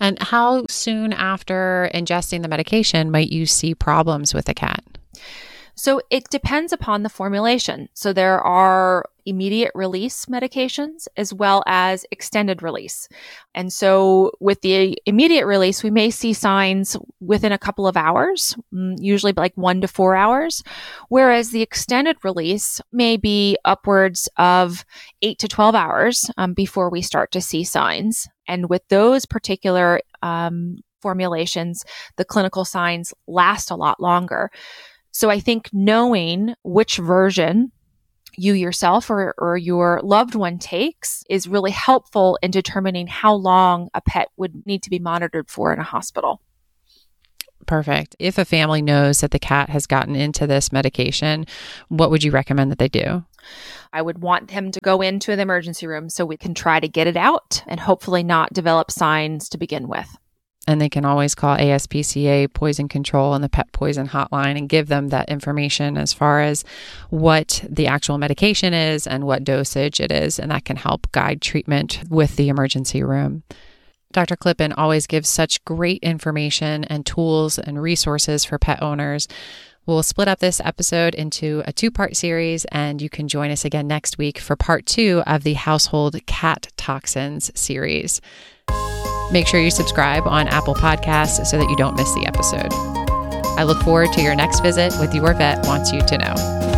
And 0.00 0.20
how 0.20 0.66
soon 0.68 1.12
after 1.12 1.90
ingesting 1.94 2.42
the 2.42 2.48
medication 2.48 3.10
might 3.10 3.30
you 3.30 3.46
see 3.46 3.74
problems 3.74 4.34
with 4.34 4.46
the 4.46 4.54
cat? 4.54 4.82
So 5.76 6.00
it 6.10 6.28
depends 6.30 6.72
upon 6.72 7.02
the 7.02 7.08
formulation. 7.08 7.88
So 7.94 8.12
there 8.12 8.40
are 8.40 9.06
immediate 9.26 9.72
release 9.74 10.26
medications 10.26 11.06
as 11.16 11.32
well 11.32 11.62
as 11.66 12.04
extended 12.10 12.62
release. 12.62 13.08
And 13.54 13.72
so 13.72 14.32
with 14.40 14.60
the 14.60 14.98
immediate 15.06 15.46
release, 15.46 15.82
we 15.82 15.90
may 15.90 16.10
see 16.10 16.32
signs 16.32 16.96
within 17.20 17.52
a 17.52 17.58
couple 17.58 17.86
of 17.86 17.96
hours, 17.96 18.56
mm, 18.72 18.96
usually 18.98 19.32
like 19.36 19.56
one 19.56 19.80
to 19.80 19.88
four 19.88 20.16
hours, 20.16 20.62
whereas 21.08 21.50
the 21.50 21.62
extended 21.62 22.16
release 22.22 22.80
may 22.92 23.16
be 23.16 23.56
upwards 23.64 24.28
of 24.36 24.84
eight 25.22 25.38
to 25.38 25.48
12 25.48 25.74
hours 25.74 26.30
um, 26.36 26.54
before 26.54 26.90
we 26.90 27.02
start 27.02 27.30
to 27.32 27.40
see 27.40 27.64
signs. 27.64 28.28
And 28.46 28.68
with 28.68 28.82
those 28.88 29.26
particular 29.26 30.00
um, 30.22 30.78
formulations, 31.00 31.84
the 32.16 32.24
clinical 32.24 32.64
signs 32.64 33.12
last 33.26 33.70
a 33.70 33.76
lot 33.76 34.00
longer. 34.00 34.50
So 35.12 35.30
I 35.30 35.38
think 35.38 35.68
knowing 35.72 36.54
which 36.64 36.96
version 36.96 37.70
you 38.36 38.54
yourself 38.54 39.10
or, 39.10 39.34
or 39.38 39.56
your 39.56 40.00
loved 40.02 40.34
one 40.34 40.58
takes 40.58 41.24
is 41.28 41.48
really 41.48 41.70
helpful 41.70 42.38
in 42.42 42.50
determining 42.50 43.06
how 43.06 43.34
long 43.34 43.88
a 43.94 44.00
pet 44.00 44.28
would 44.36 44.66
need 44.66 44.82
to 44.82 44.90
be 44.90 44.98
monitored 44.98 45.50
for 45.50 45.72
in 45.72 45.78
a 45.78 45.84
hospital. 45.84 46.40
Perfect. 47.66 48.14
If 48.18 48.36
a 48.36 48.44
family 48.44 48.82
knows 48.82 49.20
that 49.20 49.30
the 49.30 49.38
cat 49.38 49.70
has 49.70 49.86
gotten 49.86 50.14
into 50.14 50.46
this 50.46 50.70
medication, 50.70 51.46
what 51.88 52.10
would 52.10 52.22
you 52.22 52.30
recommend 52.30 52.70
that 52.70 52.78
they 52.78 52.88
do? 52.88 53.24
I 53.92 54.02
would 54.02 54.20
want 54.20 54.50
him 54.50 54.70
to 54.72 54.80
go 54.80 55.00
into 55.00 55.34
the 55.34 55.42
emergency 55.42 55.86
room 55.86 56.10
so 56.10 56.26
we 56.26 56.36
can 56.36 56.54
try 56.54 56.80
to 56.80 56.88
get 56.88 57.06
it 57.06 57.16
out 57.16 57.62
and 57.66 57.80
hopefully 57.80 58.22
not 58.22 58.52
develop 58.52 58.90
signs 58.90 59.48
to 59.50 59.58
begin 59.58 59.88
with 59.88 60.18
and 60.66 60.80
they 60.80 60.88
can 60.88 61.04
always 61.04 61.34
call 61.34 61.56
ASPCA 61.56 62.52
Poison 62.52 62.88
Control 62.88 63.34
and 63.34 63.44
the 63.44 63.48
Pet 63.48 63.70
Poison 63.72 64.08
Hotline 64.08 64.56
and 64.56 64.68
give 64.68 64.88
them 64.88 65.08
that 65.08 65.28
information 65.28 65.96
as 65.96 66.12
far 66.12 66.40
as 66.40 66.64
what 67.10 67.64
the 67.68 67.86
actual 67.86 68.18
medication 68.18 68.72
is 68.72 69.06
and 69.06 69.24
what 69.24 69.44
dosage 69.44 70.00
it 70.00 70.10
is. 70.10 70.38
And 70.38 70.50
that 70.50 70.64
can 70.64 70.76
help 70.76 71.10
guide 71.12 71.40
treatment 71.40 72.00
with 72.08 72.36
the 72.36 72.48
emergency 72.48 73.02
room. 73.02 73.42
Dr. 74.12 74.36
Klippen 74.36 74.72
always 74.76 75.06
gives 75.06 75.28
such 75.28 75.64
great 75.64 76.02
information 76.02 76.84
and 76.84 77.04
tools 77.04 77.58
and 77.58 77.82
resources 77.82 78.44
for 78.44 78.58
pet 78.58 78.80
owners. 78.80 79.26
We'll 79.86 80.02
split 80.02 80.28
up 80.28 80.38
this 80.38 80.60
episode 80.64 81.14
into 81.14 81.62
a 81.66 81.72
two 81.72 81.90
part 81.90 82.16
series, 82.16 82.64
and 82.66 83.02
you 83.02 83.10
can 83.10 83.28
join 83.28 83.50
us 83.50 83.66
again 83.66 83.86
next 83.86 84.16
week 84.16 84.38
for 84.38 84.56
part 84.56 84.86
two 84.86 85.22
of 85.26 85.42
the 85.42 85.54
Household 85.54 86.24
Cat 86.26 86.68
Toxins 86.76 87.50
series. 87.54 88.22
Make 89.32 89.46
sure 89.46 89.60
you 89.60 89.70
subscribe 89.70 90.26
on 90.26 90.48
Apple 90.48 90.74
Podcasts 90.74 91.44
so 91.46 91.58
that 91.58 91.68
you 91.68 91.76
don't 91.76 91.96
miss 91.96 92.12
the 92.14 92.26
episode. 92.26 92.72
I 93.58 93.64
look 93.64 93.80
forward 93.82 94.12
to 94.14 94.22
your 94.22 94.34
next 94.34 94.60
visit 94.60 94.92
with 94.98 95.14
Your 95.14 95.32
Vet 95.34 95.64
Wants 95.66 95.92
You 95.92 96.00
to 96.00 96.18
Know. 96.18 96.73